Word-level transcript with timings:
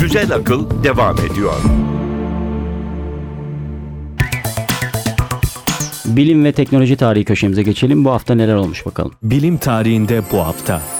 Güzel 0.00 0.34
Akıl 0.34 0.84
devam 0.84 1.16
ediyor. 1.18 1.54
Bilim 6.04 6.44
ve 6.44 6.52
teknoloji 6.52 6.96
tarihi 6.96 7.24
köşemize 7.24 7.62
geçelim. 7.62 8.04
Bu 8.04 8.10
hafta 8.10 8.34
neler 8.34 8.54
olmuş 8.54 8.86
bakalım. 8.86 9.12
Bilim 9.22 9.56
tarihinde 9.56 10.22
bu 10.32 10.38
hafta. 10.38 10.95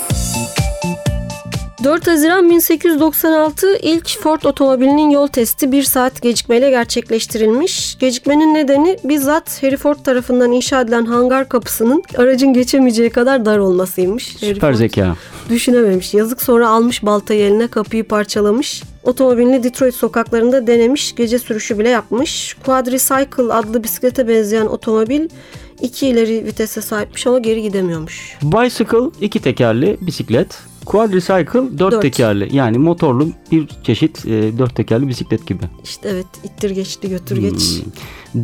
4 1.87 2.07
Haziran 2.07 2.51
1896 2.51 3.79
ilk 3.83 4.19
Ford 4.21 4.43
otomobilinin 4.43 5.11
yol 5.11 5.27
testi 5.27 5.73
1 5.73 5.83
saat 5.83 6.23
gecikmeyle 6.23 6.71
gerçekleştirilmiş. 6.71 7.99
Gecikmenin 7.99 8.55
nedeni 8.55 8.99
bizzat 9.05 9.63
Harry 9.63 9.77
Ford 9.77 9.97
tarafından 9.97 10.53
inşa 10.53 10.81
edilen 10.81 11.05
hangar 11.05 11.49
kapısının 11.49 12.03
aracın 12.17 12.53
geçemeyeceği 12.53 13.11
kadar 13.11 13.45
dar 13.45 13.59
olmasıymış. 13.59 14.43
Harry 14.43 14.55
Süper 14.55 14.73
Ford 14.73 14.79
zeka. 14.79 15.17
Düşünememiş. 15.49 16.15
Yazık 16.15 16.43
sonra 16.43 16.69
almış 16.69 17.05
baltayı 17.05 17.41
eline 17.41 17.69
kapıyı 17.69 18.05
parçalamış. 18.05 18.83
Otomobilini 19.03 19.63
Detroit 19.63 19.95
sokaklarında 19.95 20.67
denemiş. 20.67 21.15
Gece 21.15 21.39
sürüşü 21.39 21.79
bile 21.79 21.89
yapmış. 21.89 22.57
Quadricycle 22.65 23.53
adlı 23.53 23.85
bisiklete 23.85 24.29
benzeyen 24.29 24.67
otomobil 24.67 25.29
iki 25.81 26.09
ileri 26.09 26.45
vitese 26.45 26.81
sahipmiş 26.81 27.27
ama 27.27 27.39
geri 27.39 27.63
gidemiyormuş. 27.63 28.39
Bicycle 28.43 29.11
iki 29.21 29.41
tekerli 29.41 29.97
bisiklet. 30.01 30.59
Quadricycle 30.87 31.79
dört, 31.79 31.93
Dört. 31.93 32.03
tekerli 32.03 32.57
yani 32.57 32.79
motorlu 32.79 33.29
bir 33.53 33.69
çeşit 33.83 34.27
e, 34.27 34.59
dört 34.59 34.77
tekerli 34.77 35.09
bisiklet 35.09 35.47
gibi. 35.47 35.63
İşte 35.85 36.09
evet 36.09 36.27
ittir 36.45 36.71
geçti 36.71 37.09
götür 37.11 37.37
geç. 37.37 37.83
Hmm. 37.83 37.93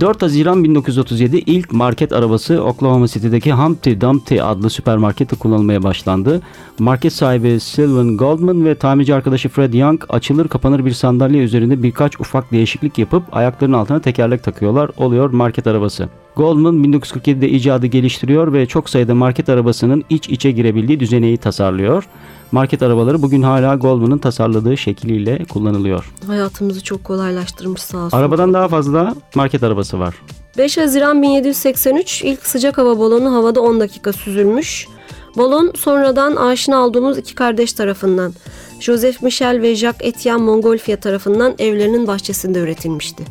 4 0.01 0.23
Haziran 0.23 0.65
1937 0.65 1.37
ilk 1.37 1.73
market 1.73 2.13
arabası 2.13 2.65
Oklahoma 2.65 3.09
City'deki 3.09 3.53
Humpty 3.53 3.93
Dumpty 4.01 4.43
adlı 4.43 4.71
süpermarkette 4.71 5.37
kullanılmaya 5.37 5.83
başlandı. 5.83 6.41
Market 6.79 7.13
sahibi 7.13 7.61
Sylvan 7.61 8.17
Goldman 8.17 8.65
ve 8.65 8.75
tamirci 8.75 9.15
arkadaşı 9.15 9.49
Fred 9.49 9.75
Young 9.75 10.05
açılır 10.09 10.49
kapanır 10.49 10.85
bir 10.85 10.91
sandalye 10.91 11.43
üzerinde 11.43 11.83
birkaç 11.83 12.21
ufak 12.21 12.53
değişiklik 12.53 12.99
yapıp 12.99 13.37
ayaklarının 13.37 13.77
altına 13.77 14.01
tekerlek 14.01 14.43
takıyorlar. 14.43 14.91
Oluyor 14.97 15.31
market 15.31 15.67
arabası. 15.67 16.09
Goldman 16.37 16.85
1947'de 16.85 17.49
icadı 17.49 17.87
geliştiriyor 17.87 18.53
ve 18.53 18.67
çok 18.67 18.91
sayıda 18.91 19.15
market 19.15 19.49
arabasının 19.49 20.05
iç 20.11 20.29
içe 20.29 20.51
girebildiği 20.51 21.01
düzeneyi 21.01 21.37
tasarlıyor. 21.37 22.05
Market 22.53 22.83
arabaları 22.83 23.23
bugün 23.23 23.43
hala 23.43 23.75
Goldman'ın 23.75 24.19
tasarladığı 24.19 24.77
şekliyle 24.77 25.45
kullanılıyor. 25.45 26.13
Hayatımızı 26.27 26.85
çok 26.85 27.05
kolaylaştırmış 27.05 27.83
sağ 27.83 27.99
olsun. 27.99 28.17
Arabadan 28.17 28.55
daha 28.55 28.69
fazla 28.69 29.15
market 29.35 29.63
arabası 29.63 29.99
var. 29.99 30.15
5 30.59 30.79
Haziran 30.79 31.23
1783 31.23 32.23
ilk 32.25 32.47
sıcak 32.47 32.79
hava 32.79 32.99
balonu 32.99 33.35
havada 33.35 33.61
10 33.61 33.81
dakika 33.81 34.13
süzülmüş. 34.13 34.89
Balon 35.37 35.73
sonradan 35.77 36.37
aşina 36.37 36.87
olduğumuz 36.87 37.19
iki 37.19 37.35
kardeş 37.35 37.73
tarafından 37.73 38.33
Joseph 38.81 39.23
Michel 39.23 39.63
ve 39.63 39.75
Jacques 39.75 40.09
Etienne 40.09 40.43
Montgolfier 40.43 41.01
tarafından 41.01 41.55
evlerinin 41.59 42.07
bahçesinde 42.07 42.59
üretilmişti. 42.59 43.25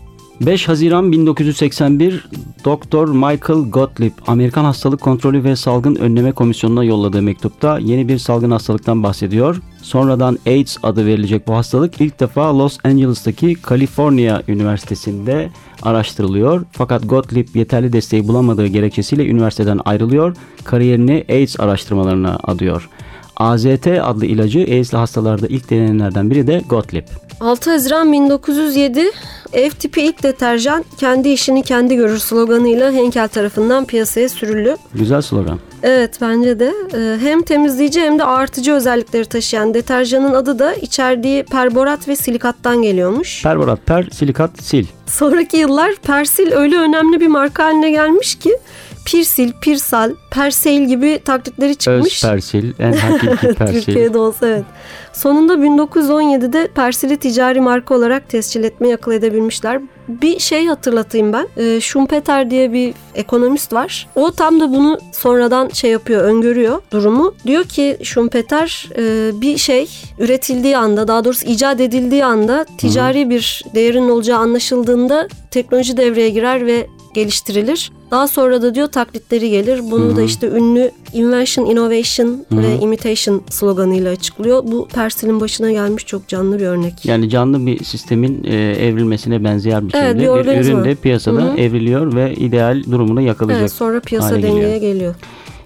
5 0.45 0.67
Haziran 0.67 1.11
1981 1.11 2.25
Doktor 2.65 3.07
Michael 3.07 3.69
Gottlieb 3.69 4.11
Amerikan 4.27 4.63
Hastalık 4.63 5.01
Kontrolü 5.01 5.43
ve 5.43 5.55
Salgın 5.55 5.95
Önleme 5.95 6.31
Komisyonu'na 6.31 6.83
yolladığı 6.83 7.21
mektupta 7.21 7.79
yeni 7.79 8.07
bir 8.07 8.17
salgın 8.17 8.51
hastalıktan 8.51 9.03
bahsediyor. 9.03 9.61
Sonradan 9.81 10.39
AIDS 10.47 10.77
adı 10.83 11.05
verilecek 11.05 11.47
bu 11.47 11.55
hastalık 11.55 12.01
ilk 12.01 12.19
defa 12.19 12.57
Los 12.59 12.77
Angeles'taki 12.83 13.55
California 13.69 14.41
Üniversitesi'nde 14.47 15.49
araştırılıyor. 15.81 16.65
Fakat 16.71 17.09
Gottlieb 17.09 17.47
yeterli 17.55 17.93
desteği 17.93 18.27
bulamadığı 18.27 18.67
gerekçesiyle 18.67 19.27
üniversiteden 19.27 19.79
ayrılıyor. 19.85 20.35
Kariyerini 20.63 21.25
AIDS 21.29 21.59
araştırmalarına 21.59 22.39
adıyor. 22.43 22.89
AZT 23.41 23.87
adlı 23.87 24.25
ilacı 24.25 24.59
AIDS'li 24.59 24.97
hastalarda 24.97 25.47
ilk 25.47 25.69
denenenlerden 25.69 26.29
biri 26.31 26.47
de 26.47 26.61
Gottlieb. 26.69 27.07
6 27.39 27.71
Haziran 27.71 28.11
1907 28.11 29.11
ev 29.53 29.69
tipi 29.69 30.01
ilk 30.01 30.23
deterjan 30.23 30.85
kendi 30.97 31.29
işini 31.29 31.63
kendi 31.63 31.95
görür 31.95 32.17
sloganıyla 32.17 32.91
Henkel 32.91 33.27
tarafından 33.27 33.85
piyasaya 33.85 34.29
sürüldü. 34.29 34.75
Güzel 34.93 35.21
slogan. 35.21 35.59
Evet 35.83 36.17
bence 36.21 36.59
de 36.59 36.73
Ee, 36.93 37.17
hem 37.21 37.41
temizleyici 37.41 38.01
hem 38.01 38.19
de 38.19 38.23
artıcı 38.23 38.73
özellikleri 38.73 39.25
taşıyan 39.25 39.73
deterjanın 39.73 40.33
adı 40.33 40.59
da 40.59 40.73
içerdiği 40.73 41.43
perborat 41.43 42.07
ve 42.07 42.15
silikattan 42.15 42.81
geliyormuş. 42.81 43.43
Perborat, 43.43 43.85
per, 43.85 44.07
silikat, 44.13 44.51
sil. 44.67 44.85
Sonraki 45.05 45.57
yıllar 45.57 45.95
Persil 45.95 46.51
öyle 46.51 46.77
önemli 46.77 47.19
bir 47.19 47.27
marka 47.27 47.63
haline 47.63 47.91
gelmiş 47.91 48.35
ki 48.35 48.57
Pirsil, 49.11 49.51
Pirsal, 49.61 50.11
Perseil 50.29 50.87
gibi 50.87 51.19
taklitleri 51.25 51.75
çıkmış. 51.75 52.23
Öz 52.23 52.31
persil, 52.31 52.73
en 52.79 52.93
hakiki 52.93 53.53
persil. 53.57 53.83
Türkiye'de 53.83 54.17
olsa 54.17 54.47
evet. 54.47 54.63
Sonunda 55.13 55.53
1917'de 55.53 56.67
Persil'i 56.75 57.17
ticari 57.17 57.61
marka 57.61 57.95
olarak 57.95 58.29
tescil 58.29 58.63
etmeyi 58.63 58.95
akıl 58.95 59.11
edebilmişler. 59.11 59.81
Bir 60.07 60.39
şey 60.39 60.65
hatırlatayım 60.67 61.33
ben. 61.33 61.47
Ee, 61.57 61.81
Schumpeter 61.81 62.51
diye 62.51 62.73
bir 62.73 62.93
ekonomist 63.15 63.73
var. 63.73 64.07
O 64.15 64.31
tam 64.31 64.59
da 64.59 64.71
bunu 64.71 64.99
sonradan 65.11 65.69
şey 65.69 65.91
yapıyor, 65.91 66.23
öngörüyor 66.23 66.81
durumu. 66.91 67.35
Diyor 67.45 67.63
ki 67.63 67.97
Schumpeter 68.03 68.89
e, 68.97 69.31
bir 69.41 69.57
şey 69.57 69.89
üretildiği 70.19 70.77
anda, 70.77 71.07
daha 71.07 71.25
doğrusu 71.25 71.45
icat 71.45 71.81
edildiği 71.81 72.25
anda 72.25 72.65
ticari 72.77 73.29
bir 73.29 73.63
değerin 73.75 74.09
olacağı 74.09 74.39
anlaşıldığında 74.39 75.27
teknoloji 75.51 75.97
devreye 75.97 76.29
girer 76.29 76.65
ve 76.65 76.87
geliştirilir. 77.13 77.91
Daha 78.11 78.27
sonra 78.27 78.61
da 78.61 78.75
diyor 78.75 78.87
taklitleri 78.87 79.49
gelir. 79.49 79.79
Bunu 79.91 80.15
da 80.15 80.21
işte 80.21 80.47
ünlü 80.47 80.91
invention, 81.13 81.65
innovation 81.65 82.45
ve 82.51 82.79
imitation 82.79 83.41
sloganıyla 83.49 84.11
açıklıyor. 84.11 84.63
Bu 84.63 84.87
Persil'in 84.87 85.39
başına 85.41 85.71
gelmiş 85.71 86.05
çok 86.05 86.27
canlı 86.27 86.59
bir 86.59 86.65
örnek. 86.65 87.05
Yani 87.05 87.29
canlı 87.29 87.65
bir 87.65 87.83
sistemin 87.83 88.43
e, 88.43 88.55
evrilmesine 88.71 89.43
benzeyen 89.43 89.87
bir 89.89 89.93
Evet, 89.95 90.07
şekilde 90.07 90.35
bir 90.39 90.45
bir, 90.45 90.65
ürün 90.65 90.83
de 90.83 90.95
piyasada 90.95 91.41
Hı 91.41 91.51
hı. 91.51 91.57
evriliyor 91.57 92.15
ve 92.15 92.35
ideal 92.35 92.83
durumunu 92.91 93.21
yakalayacak. 93.21 93.61
Evet, 93.61 93.71
sonra 93.73 93.99
piyasa 93.99 94.27
hale 94.27 94.41
geliyor. 94.41 94.55
dengeye 94.55 94.77
geliyor. 94.77 95.15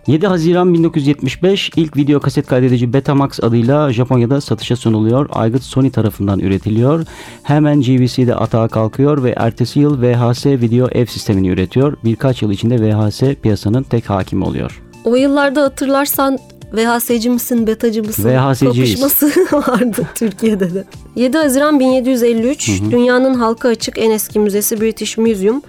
7 0.08 0.28
Haziran 0.28 0.74
1975 0.74 1.72
ilk 1.76 1.98
video 1.98 2.20
kaset 2.20 2.48
kaydedici 2.48 2.94
Betamax 2.94 3.40
adıyla 3.44 3.94
Japonya'da 3.94 4.42
satışa 4.42 4.76
sunuluyor. 4.76 5.30
Aygıt 5.32 5.64
Sony 5.64 5.92
tarafından 5.92 6.40
üretiliyor. 6.40 7.06
Hemen 7.44 7.82
GVC'de 7.82 8.36
atağa 8.36 8.68
kalkıyor 8.68 9.24
ve 9.24 9.34
ertesi 9.38 9.80
yıl 9.80 10.02
VHS 10.02 10.46
video 10.46 10.88
ev 10.92 11.06
sistemini 11.06 11.50
üretiyor. 11.50 11.98
Birkaç 12.04 12.42
yıl 12.42 12.52
içinde 12.52 12.76
VHS 12.78 13.22
piyasanın 13.42 13.84
tek 13.84 14.10
hakimi 14.10 14.44
oluyor. 14.46 14.82
O 15.06 15.16
yıllarda 15.16 15.62
hatırlarsan 15.62 16.40
VHS'ci 16.74 17.30
misin, 17.30 17.68
betacı 17.68 18.04
mısın? 18.04 18.30
VHS'ciyiz. 18.30 18.76
Kapışması 18.76 19.32
vardı 19.52 20.08
Türkiye'de 20.16 20.74
de. 20.74 20.84
7 21.16 21.38
Haziran 21.38 21.80
1753 21.80 22.82
dünyanın 22.92 23.34
halka 23.34 23.70
açık 23.70 23.98
en 23.98 24.12
eski 24.12 24.40
müzesi 24.40 24.82
British 24.82 25.18
Museum, 25.18 25.62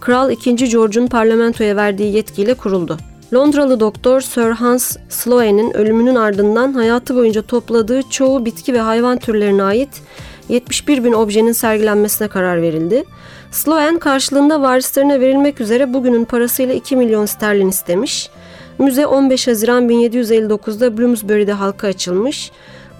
Kral 0.00 0.30
2. 0.30 0.54
George'un 0.54 1.06
parlamentoya 1.06 1.76
verdiği 1.76 2.16
yetkiyle 2.16 2.54
kuruldu. 2.54 2.98
Londralı 3.34 3.80
doktor 3.80 4.20
Sir 4.20 4.50
Hans 4.50 4.96
Sloane'in 5.08 5.76
ölümünün 5.76 6.14
ardından 6.14 6.72
hayatı 6.72 7.14
boyunca 7.16 7.42
topladığı 7.42 8.02
çoğu 8.10 8.44
bitki 8.44 8.74
ve 8.74 8.80
hayvan 8.80 9.18
türlerine 9.18 9.62
ait 9.62 10.02
71 10.48 11.04
bin 11.04 11.12
objenin 11.12 11.52
sergilenmesine 11.52 12.28
karar 12.28 12.62
verildi. 12.62 13.04
Sloane 13.50 13.98
karşılığında 13.98 14.60
varislerine 14.60 15.20
verilmek 15.20 15.60
üzere 15.60 15.94
bugünün 15.94 16.24
parasıyla 16.24 16.74
2 16.74 16.96
milyon 16.96 17.26
sterlin 17.26 17.68
istemiş. 17.68 18.30
Müze 18.78 19.06
15 19.06 19.48
Haziran 19.48 19.88
1759'da 19.88 20.98
Bloomsbury'de 20.98 21.52
halka 21.52 21.86
açılmış. 21.86 22.50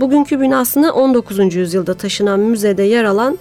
Bugünkü 0.00 0.40
binasına 0.40 0.92
19. 0.92 1.54
yüzyılda 1.54 1.94
taşınan 1.94 2.40
müzede 2.40 2.82
yer 2.82 3.04
alan 3.04 3.38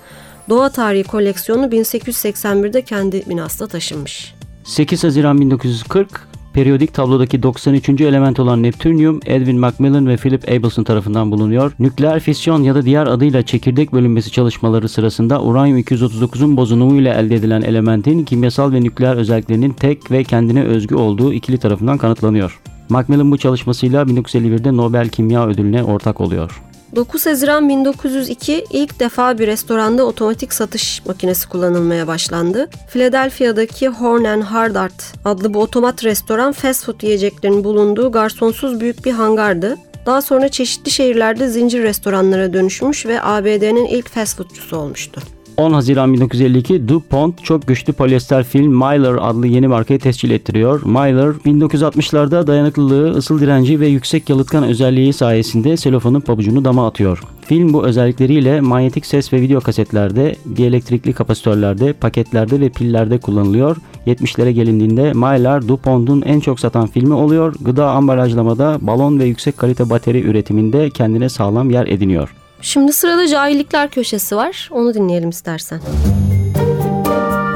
doğa 0.49 0.69
tarihi 0.69 1.03
koleksiyonu 1.03 1.65
1881'de 1.65 2.81
kendi 2.81 3.29
binasına 3.29 3.67
taşınmış. 3.67 4.33
8 4.63 5.03
Haziran 5.03 5.41
1940 5.41 6.32
periyodik 6.53 6.93
tablodaki 6.93 7.43
93. 7.43 8.01
element 8.01 8.39
olan 8.39 8.63
Neptünyum 8.63 9.19
Edwin 9.25 9.59
Macmillan 9.59 10.07
ve 10.07 10.17
Philip 10.17 10.49
Abelson 10.49 10.83
tarafından 10.83 11.31
bulunuyor. 11.31 11.71
Nükleer 11.79 12.19
fisyon 12.19 12.63
ya 12.63 12.75
da 12.75 12.85
diğer 12.85 13.07
adıyla 13.07 13.41
çekirdek 13.41 13.93
bölünmesi 13.93 14.31
çalışmaları 14.31 14.89
sırasında 14.89 15.41
uranyum 15.41 15.79
239'un 15.79 16.57
bozunumuyla 16.57 17.13
elde 17.13 17.35
edilen 17.35 17.61
elementin 17.61 18.23
kimyasal 18.23 18.71
ve 18.71 18.81
nükleer 18.81 19.15
özelliklerinin 19.15 19.71
tek 19.71 20.11
ve 20.11 20.23
kendine 20.23 20.63
özgü 20.63 20.95
olduğu 20.95 21.33
ikili 21.33 21.57
tarafından 21.57 21.97
kanıtlanıyor. 21.97 22.59
Macmillan 22.89 23.31
bu 23.31 23.37
çalışmasıyla 23.37 24.03
1951'de 24.03 24.77
Nobel 24.77 25.09
Kimya 25.09 25.47
Ödülüne 25.47 25.83
ortak 25.83 26.21
oluyor. 26.21 26.61
9 26.95 27.25
Haziran 27.25 27.69
1902 27.69 28.65
ilk 28.69 28.99
defa 28.99 29.37
bir 29.37 29.47
restoranda 29.47 30.03
otomatik 30.03 30.53
satış 30.53 31.05
makinesi 31.05 31.49
kullanılmaya 31.49 32.07
başlandı. 32.07 32.69
Philadelphia'daki 32.91 33.87
Horn 33.87 34.23
and 34.23 34.43
Hardart 34.43 35.13
adlı 35.25 35.53
bu 35.53 35.59
otomat 35.59 36.03
restoran 36.03 36.51
fast 36.51 36.85
food 36.85 37.01
yiyeceklerinin 37.01 37.63
bulunduğu 37.63 38.11
garsonsuz 38.11 38.79
büyük 38.79 39.05
bir 39.05 39.11
hangardı. 39.11 39.77
Daha 40.05 40.21
sonra 40.21 40.49
çeşitli 40.49 40.91
şehirlerde 40.91 41.47
zincir 41.47 41.83
restoranlara 41.83 42.53
dönüşmüş 42.53 43.05
ve 43.05 43.21
ABD'nin 43.21 43.85
ilk 43.85 44.09
fast 44.09 44.37
foodcusu 44.37 44.77
olmuştu. 44.77 45.21
10 45.57 45.73
Haziran 45.73 46.13
1952 46.13 46.87
DuPont 46.87 47.43
çok 47.43 47.67
güçlü 47.67 47.93
polyester 47.93 48.43
film 48.43 48.71
Mylar 48.71 49.17
adlı 49.21 49.47
yeni 49.47 49.67
markayı 49.67 49.99
tescil 49.99 50.31
ettiriyor. 50.31 50.81
Mylar 50.85 51.29
1960'larda 51.29 52.47
dayanıklılığı, 52.47 53.11
ısıl 53.11 53.39
direnci 53.39 53.79
ve 53.79 53.87
yüksek 53.87 54.29
yalıtkan 54.29 54.63
özelliği 54.63 55.13
sayesinde 55.13 55.77
selofanın 55.77 56.19
pabucunu 56.19 56.65
dama 56.65 56.87
atıyor. 56.87 57.23
Film 57.41 57.73
bu 57.73 57.85
özellikleriyle 57.85 58.61
manyetik 58.61 59.05
ses 59.05 59.33
ve 59.33 59.41
video 59.41 59.61
kasetlerde, 59.61 60.35
dielektrikli 60.55 61.13
kapasitörlerde, 61.13 61.93
paketlerde 61.93 62.59
ve 62.59 62.69
pillerde 62.69 63.17
kullanılıyor. 63.17 63.77
70'lere 64.07 64.49
gelindiğinde 64.49 65.13
Mylar 65.13 65.67
DuPont'un 65.67 66.21
en 66.21 66.39
çok 66.39 66.59
satan 66.59 66.87
filmi 66.87 67.13
oluyor. 67.13 67.55
Gıda 67.61 67.91
ambalajlamada, 67.91 68.77
balon 68.81 69.19
ve 69.19 69.25
yüksek 69.25 69.57
kalite 69.57 69.89
bateri 69.89 70.21
üretiminde 70.21 70.89
kendine 70.89 71.29
sağlam 71.29 71.69
yer 71.69 71.87
ediniyor. 71.87 72.42
Şimdi 72.63 72.93
sırada 72.93 73.27
cahillikler 73.27 73.89
köşesi 73.89 74.35
var. 74.35 74.69
Onu 74.71 74.93
dinleyelim 74.93 75.29
istersen. 75.29 75.79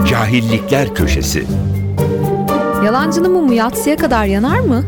Cahillikler 0.09 0.95
Köşesi 0.95 1.43
Yalancının 2.85 3.31
mumu 3.31 3.53
yatsıya 3.53 3.97
kadar 3.97 4.25
yanar 4.25 4.59
mı? 4.59 4.83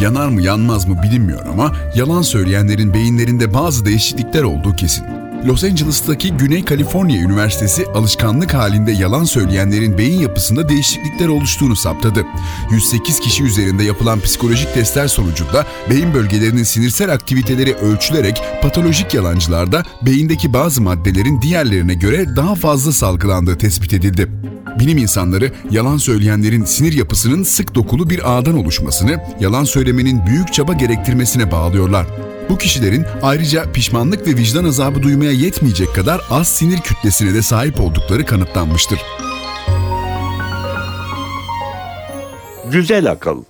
Yanar 0.00 0.28
mı 0.28 0.42
yanmaz 0.42 0.88
mı 0.88 1.00
bilinmiyor 1.02 1.46
ama 1.46 1.72
yalan 1.94 2.22
söyleyenlerin 2.22 2.94
beyinlerinde 2.94 3.54
bazı 3.54 3.84
değişiklikler 3.84 4.42
olduğu 4.42 4.76
kesin. 4.76 5.17
Los 5.46 5.64
Angeles'taki 5.64 6.32
Güney 6.32 6.64
Kaliforniya 6.64 7.22
Üniversitesi 7.22 7.86
alışkanlık 7.86 8.54
halinde 8.54 8.92
yalan 8.92 9.24
söyleyenlerin 9.24 9.98
beyin 9.98 10.20
yapısında 10.20 10.68
değişiklikler 10.68 11.28
oluştuğunu 11.28 11.76
saptadı. 11.76 12.26
108 12.70 13.20
kişi 13.20 13.44
üzerinde 13.44 13.84
yapılan 13.84 14.20
psikolojik 14.20 14.74
testler 14.74 15.08
sonucunda 15.08 15.66
beyin 15.90 16.14
bölgelerinin 16.14 16.62
sinirsel 16.62 17.12
aktiviteleri 17.12 17.74
ölçülerek 17.74 18.42
patolojik 18.62 19.14
yalancılarda 19.14 19.82
beyindeki 20.02 20.52
bazı 20.52 20.82
maddelerin 20.82 21.42
diğerlerine 21.42 21.94
göre 21.94 22.36
daha 22.36 22.54
fazla 22.54 22.92
salgılandığı 22.92 23.58
tespit 23.58 23.92
edildi. 23.92 24.28
Bilim 24.78 24.98
insanları 24.98 25.52
yalan 25.70 25.96
söyleyenlerin 25.96 26.64
sinir 26.64 26.92
yapısının 26.92 27.42
sık 27.42 27.74
dokulu 27.74 28.10
bir 28.10 28.38
ağdan 28.38 28.58
oluşmasını, 28.58 29.20
yalan 29.40 29.64
söylemenin 29.64 30.26
büyük 30.26 30.52
çaba 30.52 30.72
gerektirmesine 30.72 31.50
bağlıyorlar. 31.50 32.06
Bu 32.50 32.58
kişilerin 32.58 33.04
ayrıca 33.22 33.72
pişmanlık 33.72 34.26
ve 34.26 34.36
vicdan 34.36 34.64
azabı 34.64 35.02
duymaya 35.02 35.32
yetmeyecek 35.32 35.94
kadar 35.94 36.20
az 36.30 36.48
sinir 36.48 36.80
kütlesine 36.80 37.34
de 37.34 37.42
sahip 37.42 37.80
oldukları 37.80 38.24
kanıtlanmıştır. 38.24 38.98
Güzel 42.72 43.10
akıl 43.10 43.42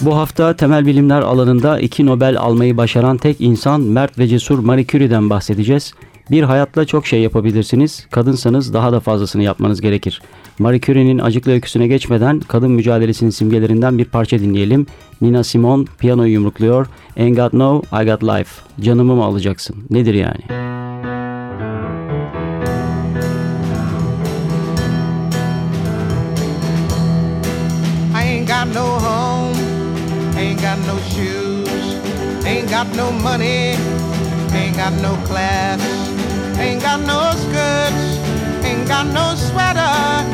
Bu 0.00 0.16
hafta 0.16 0.56
temel 0.56 0.86
bilimler 0.86 1.22
alanında 1.22 1.80
iki 1.80 2.06
Nobel 2.06 2.38
almayı 2.38 2.76
başaran 2.76 3.16
tek 3.16 3.40
insan 3.40 3.80
mert 3.80 4.18
ve 4.18 4.26
cesur 4.26 4.58
Marie 4.58 4.86
Curie'den 4.86 5.30
bahsedeceğiz. 5.30 5.94
Bir 6.30 6.42
hayatla 6.42 6.84
çok 6.84 7.06
şey 7.06 7.20
yapabilirsiniz. 7.20 8.06
Kadınsanız 8.10 8.74
daha 8.74 8.92
da 8.92 9.00
fazlasını 9.00 9.42
yapmanız 9.42 9.80
gerekir. 9.80 10.22
Marie 10.58 10.80
Curie'nin 10.80 11.18
acıklı 11.18 11.52
öyküsüne 11.52 11.86
geçmeden 11.86 12.40
kadın 12.40 12.70
mücadelesinin 12.70 13.30
simgelerinden 13.30 13.98
bir 13.98 14.04
parça 14.04 14.38
dinleyelim. 14.38 14.86
Nina 15.20 15.44
Simone 15.44 15.84
piyanoyu 15.98 16.32
yumrukluyor. 16.32 16.86
Ain't 17.16 17.36
got 17.36 17.52
no, 17.52 17.82
I 18.02 18.04
got 18.04 18.24
life. 18.24 18.62
Canımı 18.80 19.14
mı 19.14 19.24
alacaksın? 19.24 19.76
Nedir 19.90 20.14
yani? 20.14 20.70
Got 28.60 28.74
no 28.74 28.98
home, 28.98 29.56
ain't 30.36 30.60
got 30.60 30.78
no 30.86 30.98
shoes, 30.98 31.94
ain't 32.44 32.68
got 32.68 32.94
no 32.94 33.10
money, 33.10 33.74
ain't 34.52 34.76
got 34.76 34.92
no 35.00 35.16
class, 35.26 36.09
ain't 36.80 36.88
got 36.88 37.00
no 37.06 37.30
skirts, 37.36 38.64
ain't 38.64 38.88
got 38.88 39.06
no 39.12 39.34
sweater, 39.34 40.24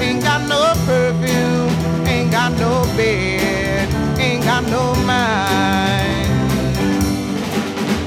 ain't 0.00 0.22
got 0.22 0.40
no 0.48 0.72
perfume, 0.86 2.06
ain't 2.06 2.30
got 2.30 2.52
no 2.52 2.84
bed, 2.96 3.88
ain't 4.16 4.44
got 4.44 4.62
no 4.70 4.94
mind, 5.04 6.30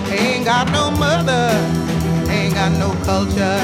ain't 0.09 0.45
got 0.45 0.71
no 0.71 0.91
mother, 0.91 1.51
ain't 2.29 2.53
got 2.53 2.71
no 2.79 2.91
culture, 3.03 3.59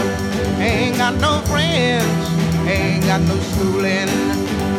ain't 0.60 0.98
got 0.98 1.16
no 1.22 1.40
friends, 1.46 2.30
ain't 2.68 3.06
got 3.06 3.22
no 3.22 3.38
schooling. 3.40 4.10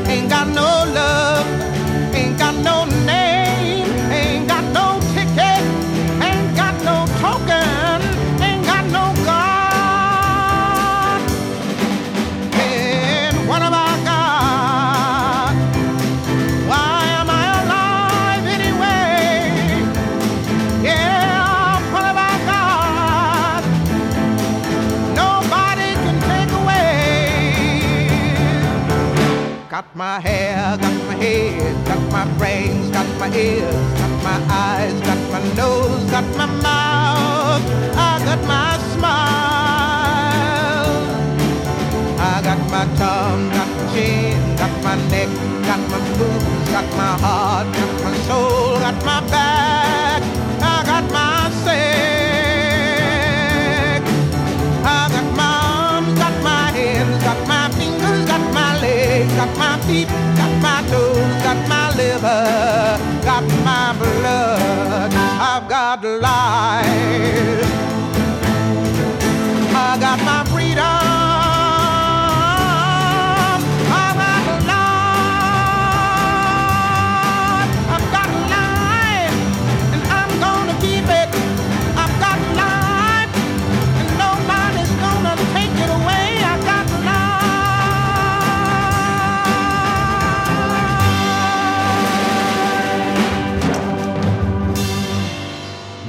Ain't 0.09 0.31
got 0.31 0.47
no 0.47 0.85
love, 0.94 1.47
ain't 2.14 2.38
got 2.38 2.55
no 2.62 2.85
name, 2.85 3.16
Got 29.76 29.93
my 29.94 30.19
hair, 30.20 30.78
got 30.78 30.96
my 31.06 31.14
head, 31.17 31.87
got 31.87 32.00
my 32.11 32.25
brains, 32.38 32.88
got 32.88 33.06
my 33.20 33.28
ears, 33.37 33.75
got 34.00 34.14
my 34.25 34.38
eyes, 34.49 34.99
got 35.02 35.20
my 35.31 35.40
nose, 35.52 36.02
got 36.11 36.25
my 36.34 36.46
mouth, 36.46 37.62
I 37.93 38.19
got 38.25 38.43
my 38.49 38.78
smile. 38.94 39.37
I 42.19 42.40
got 42.49 42.61
my 42.73 42.84
tongue, 42.96 43.50
got 43.50 43.69
my 43.76 43.84
chin, 43.93 44.56
got 44.56 44.73
my 44.82 44.96
neck, 45.12 45.28
got 45.69 45.82
my 45.93 46.00
boobs, 46.17 46.70
got 46.73 46.88
my 46.96 47.12
heart, 47.20 47.46
life. 66.03 66.86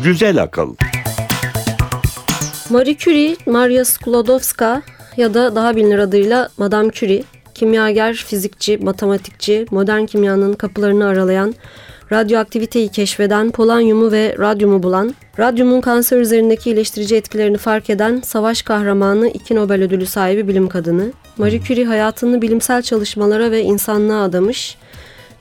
Güzel 0.08 0.44
akıl 0.44 0.76
Marie 2.70 2.98
Curie, 2.98 3.36
Maria 3.46 3.86
Sklodowska 3.86 4.82
ya 5.18 5.34
da 5.34 5.56
daha 5.56 5.76
bilinir 5.76 6.00
adıyla 6.00 6.50
Madame 6.58 6.92
Curie, 6.92 7.24
kimyager, 7.54 8.14
fizikçi, 8.14 8.78
matematikçi, 8.78 9.66
modern 9.72 10.06
kimyanın 10.06 10.54
kapılarını 10.54 11.08
aralayan, 11.08 11.56
radyoaktiviteyi 12.12 12.90
keşfeden, 12.90 13.52
polonyumu 13.52 14.12
ve 14.12 14.36
radyumu 14.40 14.84
bulan, 14.84 15.16
radyumun 15.40 15.82
kanser 15.82 16.18
üzerindeki 16.18 16.70
iyileştirici 16.70 17.16
etkilerini 17.16 17.58
fark 17.58 17.90
eden 17.90 18.22
savaş 18.26 18.62
kahramanı 18.62 19.28
iki 19.28 19.56
Nobel 19.56 19.84
ödülü 19.84 20.06
sahibi 20.06 20.48
bilim 20.48 20.70
kadını. 20.70 21.12
Marie 21.38 21.62
Curie 21.62 21.86
hayatını 21.86 22.42
bilimsel 22.42 22.82
çalışmalara 22.82 23.52
ve 23.52 23.62
insanlığa 23.62 24.24
adamış, 24.24 24.78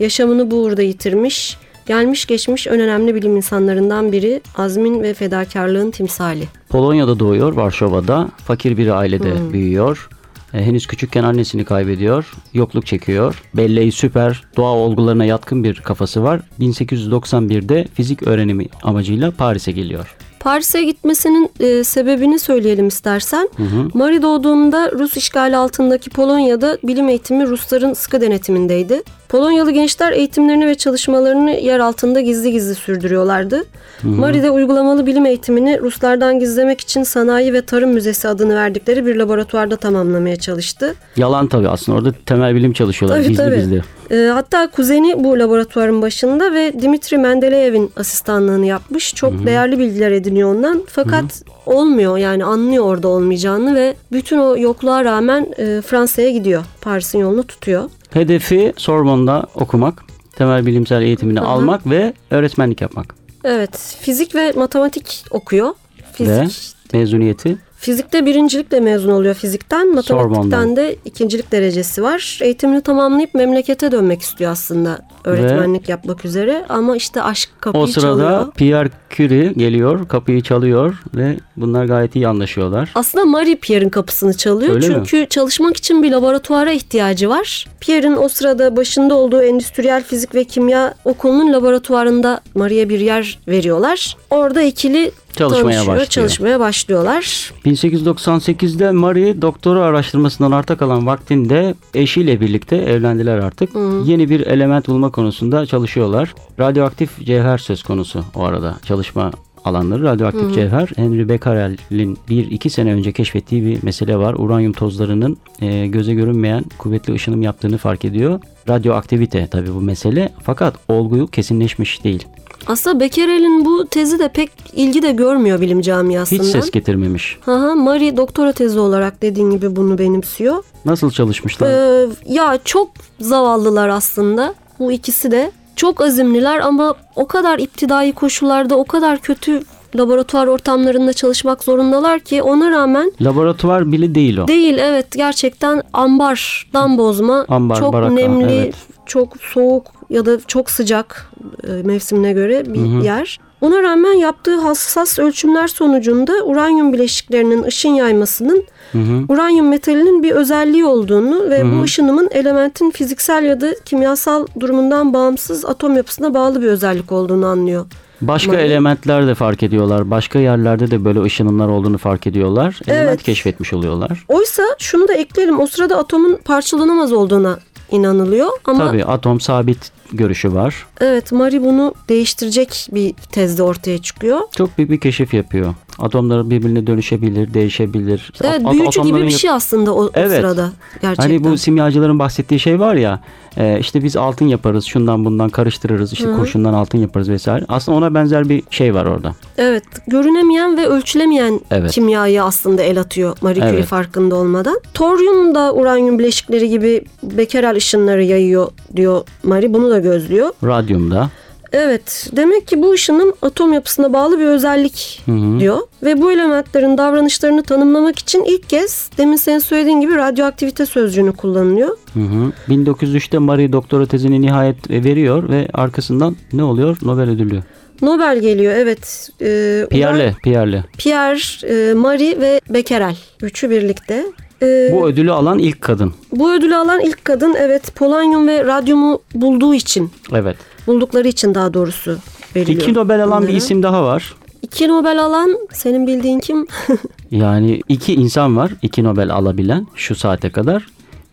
yaşamını 0.00 0.50
bu 0.50 0.56
uğurda 0.56 0.82
yitirmiş, 0.82 1.58
gelmiş 1.86 2.26
geçmiş 2.26 2.66
en 2.66 2.80
önemli 2.80 3.14
bilim 3.14 3.36
insanlarından 3.36 4.12
biri, 4.12 4.40
azmin 4.56 5.02
ve 5.02 5.14
fedakarlığın 5.14 5.90
timsali. 5.90 6.44
Polonya'da 6.68 7.18
doğuyor, 7.18 7.52
Varşova'da. 7.52 8.28
Fakir 8.36 8.76
bir 8.76 8.88
ailede 8.88 9.52
büyüyor. 9.52 10.08
E, 10.54 10.62
henüz 10.62 10.86
küçükken 10.86 11.24
annesini 11.24 11.64
kaybediyor. 11.64 12.32
Yokluk 12.54 12.86
çekiyor. 12.86 13.42
Belleği 13.54 13.92
süper, 13.92 14.44
doğa 14.56 14.70
olgularına 14.70 15.24
yatkın 15.24 15.64
bir 15.64 15.74
kafası 15.74 16.22
var. 16.22 16.40
1891'de 16.60 17.86
fizik 17.94 18.22
öğrenimi 18.22 18.66
amacıyla 18.82 19.30
Paris'e 19.30 19.72
geliyor. 19.72 20.16
Paris'e 20.40 20.84
gitmesinin 20.84 21.50
e, 21.60 21.84
sebebini 21.84 22.38
söyleyelim 22.38 22.88
istersen. 22.88 23.48
Marie 23.94 24.22
doğduğunda 24.22 24.92
Rus 24.92 25.16
işgali 25.16 25.56
altındaki 25.56 26.10
Polonya'da 26.10 26.78
bilim 26.82 27.08
eğitimi 27.08 27.46
Rusların 27.46 27.92
sıkı 27.92 28.20
denetimindeydi. 28.20 29.02
Polonyalı 29.28 29.70
gençler 29.70 30.12
eğitimlerini 30.12 30.66
ve 30.66 30.74
çalışmalarını 30.74 31.50
yer 31.50 31.78
altında 31.78 32.20
gizli 32.20 32.52
gizli 32.52 32.74
sürdürüyorlardı. 32.74 33.64
Marie 34.02 34.42
de 34.42 34.50
uygulamalı 34.50 35.06
bilim 35.06 35.26
eğitimini 35.26 35.80
Ruslardan 35.80 36.38
gizlemek 36.38 36.80
için 36.80 37.02
Sanayi 37.02 37.52
ve 37.52 37.62
Tarım 37.62 37.90
Müzesi 37.90 38.28
adını 38.28 38.54
verdikleri 38.54 39.06
bir 39.06 39.16
laboratuvarda 39.16 39.76
tamamlamaya 39.76 40.36
çalıştı. 40.36 40.94
Yalan 41.16 41.48
tabii 41.48 41.68
aslında 41.68 41.98
orada 41.98 42.12
temel 42.26 42.54
bilim 42.54 42.72
çalışıyorlar 42.72 43.16
Tabii, 43.18 43.28
gizli 43.28 43.42
tabii. 43.44 43.56
gizli. 43.56 43.82
Ee, 44.10 44.30
hatta 44.34 44.70
kuzeni 44.70 45.24
bu 45.24 45.38
laboratuvarın 45.38 46.02
başında 46.02 46.52
ve 46.52 46.72
Dimitri 46.80 47.18
Mendeleyev'in 47.18 47.90
asistanlığını 47.96 48.66
yapmış. 48.66 49.14
Çok 49.14 49.46
değerli 49.46 49.78
bilgiler 49.78 50.10
ediniyor 50.10 50.54
ondan. 50.54 50.82
Fakat 50.86 51.24
olmuyor 51.66 52.16
yani 52.16 52.44
anlıyor 52.44 52.84
orada 52.84 53.08
olmayacağını 53.08 53.74
ve 53.74 53.94
bütün 54.12 54.38
o 54.38 54.56
yokluğa 54.56 55.04
rağmen 55.04 55.46
e, 55.58 55.80
Fransa'ya 55.82 56.30
gidiyor. 56.30 56.64
Paris'in 56.80 57.18
yolunu 57.18 57.42
tutuyor. 57.42 57.90
Hedefi 58.16 58.72
Sorbonne'da 58.76 59.46
okumak, 59.54 60.04
temel 60.36 60.66
bilimsel 60.66 61.02
eğitimini 61.02 61.40
almak 61.40 61.90
ve 61.90 62.12
öğretmenlik 62.30 62.80
yapmak. 62.80 63.14
Evet, 63.44 63.96
fizik 64.00 64.34
ve 64.34 64.52
matematik 64.52 65.24
okuyor. 65.30 65.74
Fizik. 66.12 66.74
Ve 66.94 66.98
mezuniyeti 66.98 67.56
Fizikte 67.76 68.26
birincilikle 68.26 68.80
mezun 68.80 69.10
oluyor 69.10 69.34
fizikten. 69.34 69.94
Matematikten 69.94 70.22
Sorbonne'dan. 70.22 70.76
de 70.76 70.96
ikincilik 71.04 71.52
derecesi 71.52 72.02
var. 72.02 72.38
Eğitimini 72.42 72.80
tamamlayıp 72.80 73.34
memlekete 73.34 73.92
dönmek 73.92 74.22
istiyor 74.22 74.50
aslında. 74.50 74.98
Öğretmenlik 75.24 75.88
yapmak 75.88 76.24
üzere. 76.24 76.64
Ama 76.68 76.96
işte 76.96 77.22
aşk 77.22 77.50
kapıyı 77.60 77.84
o 77.84 77.86
sırada 77.86 78.22
çalıyor. 78.22 78.52
Pierre 78.52 78.90
Curie 79.10 79.52
geliyor, 79.52 80.08
kapıyı 80.08 80.42
çalıyor 80.42 81.02
ve 81.14 81.36
bunlar 81.56 81.84
gayet 81.84 82.16
iyi 82.16 82.28
anlaşıyorlar. 82.28 82.90
Aslında 82.94 83.24
Marie 83.24 83.56
Pierre'in 83.56 83.88
kapısını 83.88 84.36
çalıyor. 84.36 84.74
Öyle 84.74 84.88
mi? 84.88 84.94
Çünkü 84.94 85.26
çalışmak 85.28 85.76
için 85.76 86.02
bir 86.02 86.10
laboratuvara 86.10 86.72
ihtiyacı 86.72 87.28
var. 87.28 87.66
Pierre'in 87.80 88.16
o 88.16 88.28
sırada 88.28 88.76
başında 88.76 89.14
olduğu 89.14 89.42
endüstriyel 89.42 90.04
fizik 90.04 90.34
ve 90.34 90.44
kimya 90.44 90.94
okulunun 91.04 91.52
laboratuvarında 91.52 92.40
Marie'ye 92.54 92.88
bir 92.88 93.00
yer 93.00 93.38
veriyorlar. 93.48 94.16
Orada 94.30 94.62
ikili 94.62 95.10
Çalışmaya 95.36 95.86
başlıyor. 95.86 96.06
çalışmaya 96.06 96.60
başlıyorlar. 96.60 97.52
1898'de 97.64 98.90
Marie 98.90 99.42
doktora 99.42 99.80
araştırmasından 99.80 100.52
arta 100.52 100.76
kalan 100.76 101.06
vaktinde 101.06 101.74
eşiyle 101.94 102.40
birlikte 102.40 102.76
evlendiler 102.76 103.38
artık. 103.38 103.70
Yeni 104.04 104.30
bir 104.30 104.40
element 104.40 104.88
bulma 104.88 105.10
konusunda 105.10 105.66
çalışıyorlar. 105.66 106.34
Radyoaktif 106.60 107.24
cevher 107.24 107.58
söz 107.58 107.82
konusu 107.82 108.24
o 108.34 108.44
arada 108.44 108.76
çalışma 108.86 109.30
alanları 109.66 110.02
radyoaktif 110.02 110.54
cevher. 110.54 110.88
Henry 110.96 111.28
Becquerel'in 111.28 112.18
bir 112.28 112.50
iki 112.50 112.70
sene 112.70 112.92
önce 112.92 113.12
keşfettiği 113.12 113.64
bir 113.66 113.82
mesele 113.82 114.16
var. 114.16 114.34
Uranyum 114.38 114.72
tozlarının 114.72 115.36
e, 115.60 115.86
göze 115.86 116.14
görünmeyen 116.14 116.64
kuvvetli 116.78 117.12
ışınım 117.14 117.42
yaptığını 117.42 117.78
fark 117.78 118.04
ediyor. 118.04 118.40
Radyoaktivite 118.68 119.46
tabii 119.46 119.74
bu 119.74 119.80
mesele 119.80 120.32
fakat 120.42 120.74
olguyu 120.88 121.26
kesinleşmiş 121.26 122.04
değil. 122.04 122.24
Aslında 122.66 123.00
Becquerel'in 123.00 123.64
bu 123.64 123.86
tezi 123.86 124.18
de 124.18 124.28
pek 124.28 124.50
ilgi 124.72 125.02
de 125.02 125.12
görmüyor 125.12 125.60
bilim 125.60 125.80
camiasından. 125.80 126.44
Hiç 126.44 126.50
ses 126.50 126.70
getirmemiş. 126.70 127.38
Aha, 127.46 127.74
Marie 127.74 128.16
doktora 128.16 128.52
tezi 128.52 128.78
olarak 128.78 129.22
dediğin 129.22 129.50
gibi 129.50 129.76
bunu 129.76 129.98
benimsiyor. 129.98 130.64
Nasıl 130.84 131.10
çalışmışlar? 131.10 131.68
Ee, 131.70 132.08
ya 132.26 132.58
çok 132.64 132.90
zavallılar 133.20 133.88
aslında 133.88 134.54
bu 134.78 134.92
ikisi 134.92 135.30
de. 135.30 135.52
Çok 135.76 136.00
azimliler 136.00 136.58
ama 136.58 136.94
o 137.16 137.26
kadar 137.26 137.58
iptidai 137.58 138.12
koşullarda 138.12 138.76
o 138.76 138.84
kadar 138.84 139.18
kötü 139.18 139.62
laboratuvar 139.96 140.46
ortamlarında 140.46 141.12
çalışmak 141.12 141.64
zorundalar 141.64 142.20
ki 142.20 142.42
ona 142.42 142.70
rağmen 142.70 143.12
Laboratuvar 143.20 143.92
bile 143.92 144.14
değil 144.14 144.38
o. 144.38 144.48
değil 144.48 144.78
evet 144.78 145.06
gerçekten 145.12 145.82
ambardan 145.92 146.98
bozma 146.98 147.44
Ambar, 147.48 147.76
çok 147.76 147.92
baraka, 147.92 148.14
nemli 148.14 148.54
evet. 148.54 148.74
çok 149.06 149.36
soğuk 149.40 149.86
ya 150.10 150.26
da 150.26 150.40
çok 150.40 150.70
sıcak 150.70 151.32
e, 151.68 151.70
mevsimine 151.70 152.32
göre 152.32 152.74
bir 152.74 153.04
yer. 153.04 153.38
Ona 153.60 153.82
rağmen 153.82 154.12
yaptığı 154.12 154.56
hassas 154.60 155.18
ölçümler 155.18 155.68
sonucunda 155.68 156.32
uranyum 156.44 156.92
bileşiklerinin 156.92 157.62
ışın 157.62 157.88
yaymasının 157.88 158.64
Hı 158.92 158.98
hı. 158.98 159.24
uranyum 159.28 159.68
metalinin 159.68 160.22
bir 160.22 160.30
özelliği 160.30 160.84
olduğunu 160.84 161.50
ve 161.50 161.64
bu 161.72 161.82
ışınımın 161.82 162.28
elementin 162.30 162.90
fiziksel 162.90 163.44
ya 163.44 163.60
da 163.60 163.74
kimyasal 163.84 164.46
durumundan 164.60 165.14
bağımsız 165.14 165.64
atom 165.64 165.96
yapısına 165.96 166.34
bağlı 166.34 166.62
bir 166.62 166.66
özellik 166.66 167.12
olduğunu 167.12 167.46
anlıyor. 167.46 167.86
Başka 168.20 168.52
Marie. 168.52 168.64
elementler 168.64 169.26
de 169.26 169.34
fark 169.34 169.62
ediyorlar. 169.62 170.10
Başka 170.10 170.38
yerlerde 170.38 170.90
de 170.90 171.04
böyle 171.04 171.22
ışınımlar 171.22 171.68
olduğunu 171.68 171.98
fark 171.98 172.26
ediyorlar. 172.26 172.80
Element 172.86 173.08
Evet. 173.08 173.22
keşfetmiş 173.22 173.72
oluyorlar. 173.72 174.24
Oysa 174.28 174.62
şunu 174.78 175.08
da 175.08 175.12
ekleyelim 175.14 175.60
o 175.60 175.66
sırada 175.66 175.98
atomun 175.98 176.36
parçalanamaz 176.44 177.12
olduğuna 177.12 177.58
inanılıyor 177.90 178.48
ama 178.64 178.86
Tabii 178.86 179.04
atom 179.04 179.40
sabit 179.40 179.92
görüşü 180.12 180.54
var. 180.54 180.86
evet 181.00 181.32
Marie 181.32 181.62
bunu 181.62 181.94
değiştirecek 182.08 182.88
bir 182.92 183.12
tezde 183.12 183.62
ortaya 183.62 183.98
çıkıyor. 183.98 184.40
Çok 184.56 184.78
büyük 184.78 184.90
bir 184.90 185.00
keşif 185.00 185.34
yapıyor. 185.34 185.74
Atomlar 185.98 186.50
birbirine 186.50 186.86
dönüşebilir, 186.86 187.54
değişebilir. 187.54 188.32
Evet 188.44 188.60
At- 188.64 188.72
büyücü 188.72 189.02
gibi 189.02 189.22
bir 189.22 189.30
şey 189.30 189.50
aslında 189.50 189.94
o, 189.94 190.04
o 190.04 190.10
Evet. 190.14 190.40
sırada 190.40 190.72
gerçekten. 191.02 191.22
Hani 191.22 191.44
bu 191.44 191.58
simyacıların 191.58 192.18
bahsettiği 192.18 192.60
şey 192.60 192.80
var 192.80 192.94
ya 192.94 193.20
e, 193.56 193.78
işte 193.80 194.02
biz 194.02 194.16
altın 194.16 194.46
yaparız 194.46 194.84
şundan 194.84 195.24
bundan 195.24 195.48
karıştırırız 195.48 196.12
işte 196.12 196.32
kurşundan 196.32 196.74
altın 196.74 196.98
yaparız 196.98 197.28
vesaire. 197.28 197.64
Aslında 197.68 197.98
ona 197.98 198.14
benzer 198.14 198.48
bir 198.48 198.62
şey 198.70 198.94
var 198.94 199.04
orada. 199.06 199.34
Evet 199.58 199.84
görünemeyen 200.06 200.76
ve 200.76 200.86
ölçülemeyen 200.86 201.60
Evet. 201.70 201.90
kimyayı 201.90 202.42
aslında 202.44 202.82
el 202.82 203.00
atıyor 203.00 203.36
Marie 203.40 203.60
Curie 203.60 203.74
Evet. 203.74 203.84
farkında 203.86 204.36
olmadan. 204.36 204.80
Toryum 204.94 205.54
da 205.54 205.74
uranyum 205.74 206.18
bileşikleri 206.18 206.68
gibi 206.68 207.04
Becquerel 207.22 207.76
ışınları 207.76 208.22
yayıyor 208.24 208.68
diyor 208.96 209.22
Marie 209.42 209.74
bunu 209.74 209.90
da 209.90 209.98
gözlüyor. 209.98 210.50
Radyumda. 210.64 211.30
Evet 211.76 212.28
demek 212.36 212.68
ki 212.68 212.82
bu 212.82 212.90
ışınım 212.92 213.32
atom 213.42 213.72
yapısına 213.72 214.12
bağlı 214.12 214.38
bir 214.38 214.44
özellik 214.44 215.22
diyor. 215.58 215.78
Ve 216.02 216.20
bu 216.20 216.32
elementlerin 216.32 216.98
davranışlarını 216.98 217.62
tanımlamak 217.62 218.18
için 218.18 218.44
ilk 218.44 218.68
kez 218.68 219.10
demin 219.18 219.36
senin 219.36 219.58
söylediğin 219.58 220.00
gibi 220.00 220.16
radyoaktivite 220.16 220.86
sözcüğünü 220.86 221.32
kullanılıyor. 221.32 221.96
Hı 222.14 222.20
hı. 222.20 222.52
1903'te 222.68 223.38
Marie 223.38 223.72
doktora 223.72 224.06
tezini 224.06 224.40
nihayet 224.40 224.90
veriyor 224.90 225.48
ve 225.48 225.68
arkasından 225.72 226.36
ne 226.52 226.62
oluyor? 226.64 226.96
Nobel 227.02 227.30
ödülü. 227.30 227.60
Nobel 228.02 228.38
geliyor 228.40 228.74
evet. 228.76 229.30
Ee, 229.42 229.86
Pierre'le, 229.90 230.32
Pierre'le. 230.42 230.82
Pierre, 230.98 231.90
e, 231.90 231.94
Marie 231.94 232.40
ve 232.40 232.60
Becquerel. 232.70 233.16
Üçü 233.42 233.70
birlikte. 233.70 234.26
Ee, 234.62 234.88
Bu 234.92 235.08
ödülü 235.08 235.32
alan 235.32 235.58
ilk 235.58 235.80
kadın. 235.80 236.14
bu 236.32 236.52
ödülü 236.52 236.76
alan 236.76 237.00
ilk 237.00 237.24
kadın 237.24 237.54
evet 237.58 237.94
polonyum 237.94 238.48
ve 238.48 238.64
radyumu 238.64 239.22
bulduğu 239.34 239.74
için, 239.74 240.10
Evet. 240.32 240.56
Buldukları 240.86 241.28
için 241.28 241.54
daha 241.54 241.74
doğrusu 241.74 242.18
veriliyor. 242.56 242.80
İki 242.82 242.94
Nobel 242.94 243.24
alan 243.24 243.42
bir 243.42 243.46
bunlara. 243.48 243.56
isim 243.58 243.82
daha 243.82 244.04
var. 244.04 244.34
İki 244.62 244.88
Nobel 244.88 245.24
alan 245.24 245.58
senin 245.72 246.06
bildiğin 246.06 246.40
kim? 246.40 246.66
Yani 247.30 247.82
iki 247.88 248.14
insan 248.14 248.56
var 248.56 248.70
iki 248.82 249.04
Nobel 249.04 249.30
alabilen 249.34 249.86
şu 249.94 250.14
saate 250.14 250.50
kadar. 250.50 250.86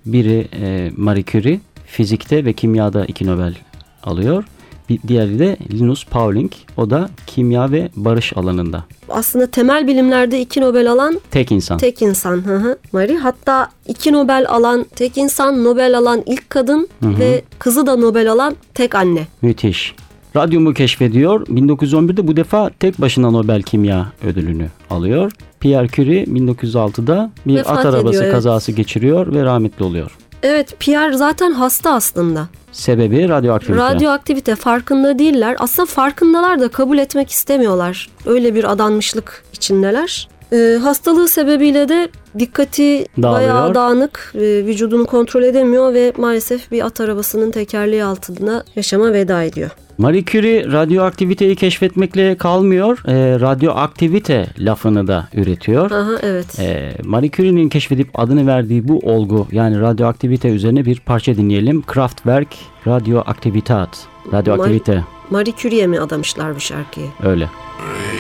Biri 0.06 0.48
e, 0.62 0.92
Marie 0.98 1.24
Curie 1.26 1.60
fizikte 1.88 2.46
ve 2.46 2.54
kimyada 2.54 3.06
iki 3.06 3.28
Nobel 3.28 3.56
alıyor. 4.04 4.44
Bir 4.90 5.00
diğeri 5.08 5.40
de 5.40 5.58
Linus 5.72 6.06
Pauling. 6.06 6.52
O 6.78 6.90
da 6.90 7.10
kimya 7.28 7.72
ve 7.72 7.90
barış 7.96 8.38
alanında. 8.38 8.84
Aslında 9.10 9.48
temel 9.48 9.88
bilimlerde 9.88 10.42
iki 10.42 10.62
Nobel 10.62 10.92
alan 10.92 11.22
Tek 11.32 11.52
insan. 11.52 11.78
tek 11.78 12.02
insan. 12.02 12.46
Hı 12.48 12.56
hı. 12.56 12.78
Marie 12.94 13.16
hatta 13.16 13.70
iki 13.88 14.14
Nobel 14.14 14.46
alan 14.50 14.86
tek 14.96 15.18
insan, 15.18 15.64
Nobel 15.64 15.98
alan 15.98 16.24
ilk 16.26 16.50
kadın 16.50 16.88
ve 17.02 17.44
kızı 17.60 17.88
da 17.88 17.96
Nobel 17.96 18.32
alan 18.32 18.56
tek 18.74 18.96
anne. 18.96 19.28
Müthiş. 19.42 19.96
Radyumu 20.36 20.74
keşfediyor. 20.74 21.48
1911'de 21.48 22.28
bu 22.28 22.36
defa 22.36 22.70
tek 22.80 23.02
başına 23.02 23.32
Nobel 23.32 23.62
Kimya 23.62 24.12
ödülünü 24.24 24.68
alıyor. 24.90 25.32
Pierre 25.60 25.88
Curie 25.88 26.24
1906'da 26.24 27.32
bir 27.48 27.56
Vefat 27.56 27.78
at 27.78 27.86
arabası 27.86 28.10
ediyor, 28.10 28.24
evet. 28.24 28.34
kazası 28.34 28.72
geçiriyor 28.72 29.34
ve 29.34 29.44
rahmetli 29.44 29.86
oluyor. 29.86 30.18
Evet 30.44 30.80
Pierre 30.80 31.18
zaten 31.18 31.52
hasta 31.52 31.94
aslında. 31.94 32.48
Sebebi 32.72 33.30
radyoaktivite. 33.30 33.84
Radyoaktivite 33.84 34.56
farkında 34.56 35.20
değiller. 35.20 35.56
Aslında 35.60 35.86
farkındalar 35.86 36.60
da 36.60 36.68
kabul 36.68 36.98
etmek 36.98 37.32
istemiyorlar. 37.32 38.10
Öyle 38.26 38.56
bir 38.56 38.72
adanmışlık 38.72 39.44
içindeler. 39.54 40.28
Ee, 40.54 40.78
hastalığı 40.78 41.28
sebebiyle 41.28 41.90
de 41.90 42.10
dikkati 42.40 43.06
Dağılıyor. 43.22 43.34
bayağı 43.34 43.76
dağınık, 43.76 44.34
e, 44.36 44.40
vücudunu 44.40 45.06
kontrol 45.06 45.44
edemiyor 45.44 45.94
ve 45.94 46.14
maalesef 46.18 46.72
bir 46.72 46.86
at 46.86 47.02
arabasının 47.02 47.52
tekerleği 47.52 48.04
altında 48.04 48.64
yaşama 48.76 49.14
veda 49.14 49.44
ediyor. 49.44 49.72
Marie 49.98 50.26
Curie 50.26 50.72
radyoaktiviteyi 50.72 51.56
keşfetmekle 51.56 52.38
kalmıyor. 52.38 53.04
E, 53.08 53.40
radyoaktivite 53.40 54.48
lafını 54.60 55.08
da 55.08 55.28
üretiyor. 55.34 55.92
Aha 55.92 56.20
evet. 56.22 56.60
E, 56.60 56.94
Marie 57.04 57.32
Curie'nin 57.32 57.70
keşfedip 57.70 58.20
adını 58.20 58.48
verdiği 58.48 58.88
bu 58.88 59.00
olgu 59.00 59.48
yani 59.52 59.80
radyoaktivite 59.80 60.50
üzerine 60.50 60.86
bir 60.86 61.00
parça 61.00 61.36
dinleyelim. 61.36 61.82
Kraftwerk 61.82 62.50
Radioaktivitat. 62.88 63.90
Radyoaktivite. 64.34 65.04
Marie 65.30 65.54
Curie'ye 65.58 65.88
mi 65.88 66.00
adamışlar 66.00 66.56
bu 66.56 66.60
şarkıyı? 66.60 67.08
Öyle. 67.24 67.50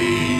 is 0.03 0.32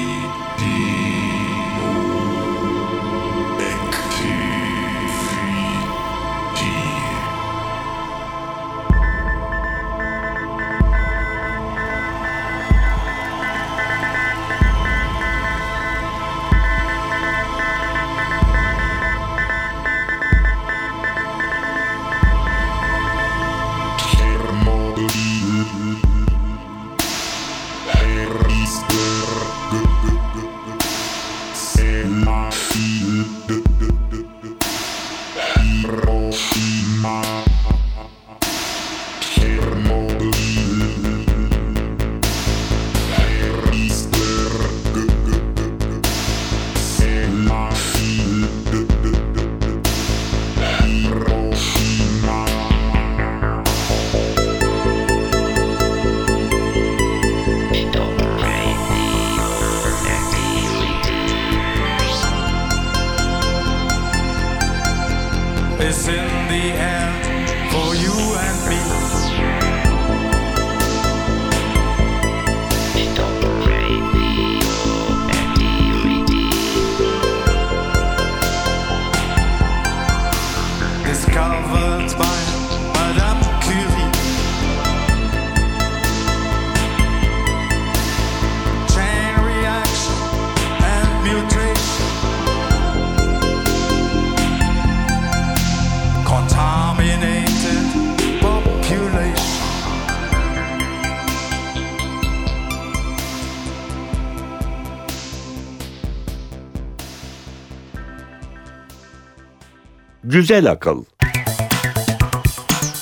Güzel 110.33 110.71
akıl. 110.71 111.03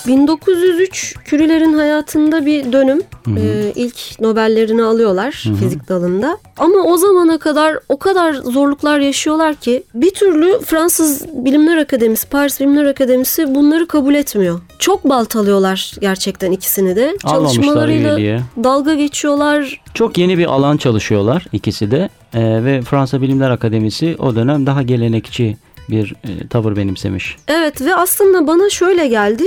1903 0.07 1.15
Curie'lerin 1.29 1.73
hayatında 1.73 2.45
bir 2.45 2.71
dönüm. 2.71 3.01
Ee, 3.37 3.71
ilk 3.75 4.19
Nobellerini 4.21 4.83
alıyorlar 4.83 5.31
fizik 5.31 5.89
dalında. 5.89 6.37
Ama 6.57 6.77
o 6.83 6.97
zamana 6.97 7.37
kadar 7.37 7.77
o 7.89 7.99
kadar 7.99 8.33
zorluklar 8.33 8.99
yaşıyorlar 8.99 9.55
ki 9.55 9.83
bir 9.93 10.13
türlü 10.13 10.59
Fransız 10.65 11.25
Bilimler 11.45 11.77
Akademisi, 11.77 12.29
Paris 12.29 12.59
Bilimler 12.59 12.85
Akademisi 12.85 13.55
bunları 13.55 13.87
kabul 13.87 14.13
etmiyor. 14.15 14.59
Çok 14.79 15.03
baltalıyorlar 15.09 15.91
gerçekten 16.01 16.51
ikisini 16.51 16.95
de. 16.95 17.17
Almamışlar 17.23 17.53
Çalışmalarıyla 17.53 18.17
üyeliğe. 18.17 18.41
dalga 18.63 18.93
geçiyorlar. 18.93 19.81
Çok 19.93 20.17
yeni 20.17 20.37
bir 20.37 20.45
alan 20.45 20.77
çalışıyorlar 20.77 21.45
ikisi 21.53 21.91
de 21.91 22.09
Ee, 22.33 22.63
ve 22.63 22.81
Fransa 22.81 23.21
Bilimler 23.21 23.49
Akademisi 23.49 24.15
o 24.19 24.35
dönem 24.35 24.65
daha 24.65 24.81
gelenekçi 24.81 25.57
bir 25.91 26.13
e, 26.23 26.47
tavır 26.47 26.75
benimsemiş. 26.75 27.37
Evet 27.47 27.81
ve 27.81 27.95
aslında 27.95 28.47
bana 28.47 28.69
şöyle 28.69 29.07
geldi. 29.07 29.43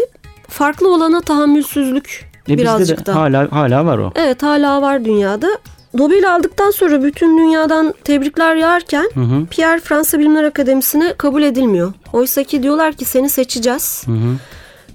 Farklı 0.48 0.94
olana 0.94 1.20
tahammülsüzlük 1.20 2.30
E 2.48 2.52
bizde 2.52 2.62
birazcık 2.62 3.00
de 3.00 3.07
da. 3.07 3.14
hala 3.14 3.52
hala 3.52 3.87
var 3.87 3.98
o. 3.98 4.12
Evet 4.14 4.42
hala 4.42 4.83
var 4.83 5.04
dünyada. 5.04 5.48
Nobel 5.94 6.35
aldıktan 6.35 6.70
sonra 6.70 7.02
bütün 7.02 7.38
dünyadan 7.38 7.94
tebrikler 8.04 8.57
yağarken 8.57 9.11
Hı 9.14 9.20
hı. 9.20 9.46
Pierre 9.50 9.80
Fransa 9.80 10.18
Bilimler 10.18 10.44
Akademisi'ne 10.44 11.14
kabul 11.18 11.42
edilmiyor. 11.42 11.92
Oysa 12.12 12.42
ki 12.42 12.62
diyorlar 12.62 12.92
ki 12.92 13.04
seni 13.04 13.28
seçeceğiz. 13.28 14.02
Hı 14.07 14.12
hı. 14.12 14.37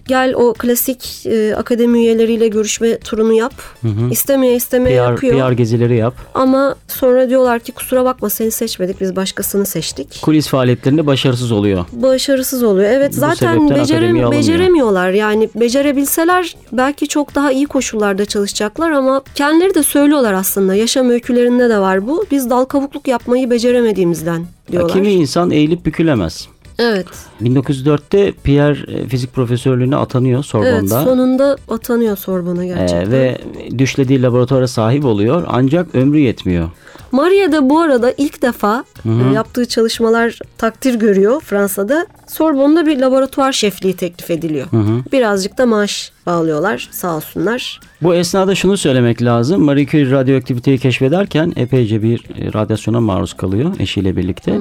Gel 0.09 0.33
o 0.35 0.53
klasik 0.53 1.25
e, 1.25 1.55
akademi 1.55 1.97
üyeleriyle 1.99 2.47
görüşme 2.47 2.99
turunu 2.99 3.33
yap. 3.33 3.53
Hı 3.81 3.87
hı. 3.87 4.09
İstemeye 4.11 4.55
istemeye 4.55 4.97
PR, 4.97 5.09
yapıyor. 5.09 5.49
PR 5.49 5.51
gezileri 5.51 5.95
yap. 5.95 6.13
Ama 6.33 6.75
sonra 6.87 7.29
diyorlar 7.29 7.59
ki 7.59 7.71
kusura 7.71 8.05
bakma 8.05 8.29
seni 8.29 8.51
seçmedik 8.51 9.01
biz 9.01 9.15
başkasını 9.15 9.65
seçtik. 9.65 10.19
Kulis 10.21 10.47
faaliyetlerinde 10.47 11.07
başarısız 11.07 11.51
oluyor. 11.51 11.85
Başarısız 11.91 12.63
oluyor. 12.63 12.89
Evet 12.89 13.11
Bu 13.11 13.19
zaten 13.19 13.69
becerem- 13.69 14.31
beceremiyorlar. 14.31 15.09
Yani 15.09 15.49
becerebilseler 15.55 16.55
belki 16.71 17.07
çok 17.07 17.35
daha 17.35 17.51
iyi 17.51 17.65
koşullarda 17.65 18.25
çalışacaklar 18.25 18.91
ama 18.91 19.21
kendileri 19.35 19.75
de 19.75 19.83
söylüyorlar 19.83 20.33
aslında. 20.33 20.75
Yaşam 20.75 21.09
öykülerinde 21.09 21.69
de 21.69 21.79
var 21.79 22.07
bu. 22.07 22.25
Biz 22.31 22.49
dal 22.49 22.65
kavukluk 22.65 23.07
yapmayı 23.07 23.49
beceremediğimizden 23.49 24.45
diyorlar. 24.71 24.93
Kimi 24.93 25.11
insan 25.11 25.51
eğilip 25.51 25.85
bükülemez. 25.85 26.47
Evet. 26.79 27.07
1904'te 27.43 28.31
Pierre 28.31 28.91
e, 28.93 29.07
fizik 29.07 29.33
profesörlüğüne 29.33 29.95
atanıyor 29.95 30.37
Evet 30.37 30.45
Sorbonne'da. 30.45 31.03
sonunda 31.03 31.57
atanıyor 31.69 32.17
Sorbon'a 32.17 32.63
Ee, 32.63 32.67
gerçekten. 32.67 33.11
ve 33.11 33.37
düşlediği 33.77 34.21
laboratuvara 34.21 34.67
sahip 34.67 35.05
oluyor 35.05 35.43
ancak 35.47 35.95
ömrü 35.95 36.19
yetmiyor. 36.19 36.69
Maria 37.11 37.51
da 37.51 37.69
bu 37.69 37.79
arada 37.79 38.13
ilk 38.17 38.41
defa 38.41 38.83
e, 39.05 39.33
yaptığı 39.33 39.65
çalışmalar 39.65 40.39
takdir 40.57 40.95
görüyor 40.95 41.41
Fransa'da. 41.41 42.07
Sorbonne'da 42.27 42.85
bir 42.85 42.99
laboratuvar 42.99 43.51
şefliği 43.51 43.95
teklif 43.95 44.31
ediliyor. 44.31 44.67
Birazcık 45.11 45.57
da 45.57 45.65
maaş 45.65 46.11
bağlıyorlar 46.25 46.89
sağ 46.91 47.15
olsunlar. 47.15 47.79
Bu 48.01 48.15
esnada 48.15 48.55
şunu 48.55 48.77
söylemek 48.77 49.21
lazım. 49.21 49.63
Marie 49.63 49.85
Curie 49.85 50.11
radyoaktiviteyi 50.11 50.77
keşfederken 50.77 51.53
epeyce 51.55 52.03
bir 52.03 52.19
e, 52.19 52.53
radyasyona 52.53 53.01
maruz 53.01 53.33
kalıyor 53.33 53.71
eşiyle 53.79 54.15
birlikte. 54.15 54.57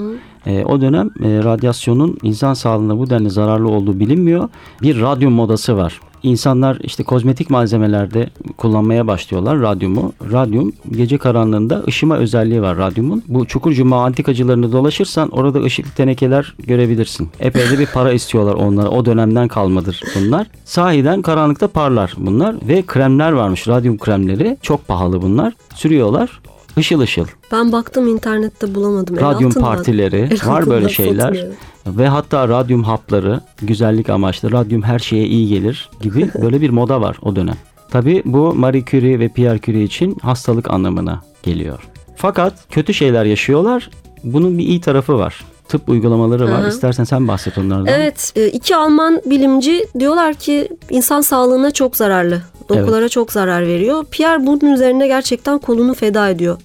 E, 0.48 0.64
o 0.64 0.80
dönem 0.80 1.10
e, 1.24 1.44
radyasyonun 1.44 2.18
insan 2.22 2.54
sağlığına 2.54 2.98
bu 2.98 3.10
denli 3.10 3.30
zararlı 3.30 3.68
olduğu 3.68 4.00
bilinmiyor. 4.00 4.48
Bir 4.82 5.00
radyum 5.00 5.32
modası 5.32 5.76
var. 5.76 6.00
İnsanlar 6.22 6.78
işte 6.82 7.02
kozmetik 7.02 7.50
malzemelerde 7.50 8.30
kullanmaya 8.56 9.06
başlıyorlar 9.06 9.60
radyumu. 9.60 10.12
Radyum 10.32 10.72
gece 10.90 11.18
karanlığında 11.18 11.82
ışıma 11.88 12.16
özelliği 12.16 12.62
var 12.62 12.76
radyumun. 12.76 13.22
Bu 13.28 13.46
Çukurcuma 13.46 14.04
antikacılarını 14.04 14.72
dolaşırsan 14.72 15.28
orada 15.28 15.62
ışıklı 15.62 15.90
tenekeler 15.90 16.54
görebilirsin. 16.66 17.28
Epey 17.40 17.70
de 17.70 17.78
bir 17.78 17.86
para 17.86 18.12
istiyorlar 18.12 18.54
onlara. 18.54 18.88
O 18.88 19.04
dönemden 19.04 19.48
kalmadır 19.48 20.02
bunlar. 20.16 20.46
Sahiden 20.64 21.22
karanlıkta 21.22 21.68
parlar 21.68 22.14
bunlar 22.16 22.56
ve 22.68 22.82
kremler 22.82 23.32
varmış 23.32 23.68
radyum 23.68 23.98
kremleri. 23.98 24.58
Çok 24.62 24.88
pahalı 24.88 25.22
bunlar. 25.22 25.52
Sürüyorlar. 25.74 26.40
Işıl 26.78 27.00
ışıl. 27.00 27.26
Ben 27.52 27.72
baktım 27.72 28.08
internette 28.08 28.74
bulamadım. 28.74 29.18
El 29.18 29.24
Radyum 29.24 29.50
altından- 29.50 29.64
partileri 29.74 30.28
el 30.30 30.46
var 30.48 30.66
böyle 30.66 30.88
şeyler. 30.88 31.46
Ve 31.86 32.08
hatta 32.08 32.48
radyum 32.48 32.84
hapları 32.84 33.40
güzellik 33.62 34.10
amaçlı 34.10 34.52
radyum 34.52 34.82
her 34.82 34.98
şeye 34.98 35.26
iyi 35.26 35.48
gelir 35.48 35.90
gibi 36.00 36.30
böyle 36.42 36.60
bir 36.60 36.70
moda 36.70 37.00
var 37.00 37.16
o 37.22 37.36
dönem. 37.36 37.56
Tabi 37.90 38.22
bu 38.24 38.54
Marie 38.54 38.84
Curie 38.84 39.18
ve 39.18 39.28
Pierre 39.28 39.60
Curie 39.60 39.82
için 39.82 40.16
hastalık 40.22 40.70
anlamına 40.70 41.22
geliyor. 41.42 41.78
Fakat 42.16 42.54
kötü 42.70 42.94
şeyler 42.94 43.24
yaşıyorlar. 43.24 43.90
Bunun 44.24 44.58
bir 44.58 44.64
iyi 44.64 44.80
tarafı 44.80 45.18
var. 45.18 45.44
Tıp 45.68 45.88
uygulamaları 45.88 46.44
var. 46.50 46.60
Hı 46.60 46.64
hı. 46.64 46.68
İstersen 46.68 47.04
sen 47.04 47.28
bahset 47.28 47.58
onlardan. 47.58 47.86
Evet 47.86 48.32
e, 48.36 48.48
iki 48.48 48.76
Alman 48.76 49.20
bilimci 49.26 49.86
diyorlar 49.98 50.34
ki 50.34 50.68
insan 50.90 51.20
sağlığına 51.20 51.70
çok 51.70 51.96
zararlı. 51.96 52.42
Dokulara 52.68 53.08
çok 53.08 53.32
zarar 53.32 53.66
veriyor. 53.66 54.04
Pierre 54.10 54.46
bunun 54.46 54.72
üzerine 54.72 55.06
gerçekten 55.06 55.58
kolunu 55.58 55.94
feda 55.94 56.28
ediyor. 56.28 56.58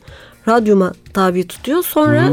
Radyuma 0.48 0.94
tabi 1.14 1.48
tutuyor. 1.48 1.84
Sonra 1.84 2.30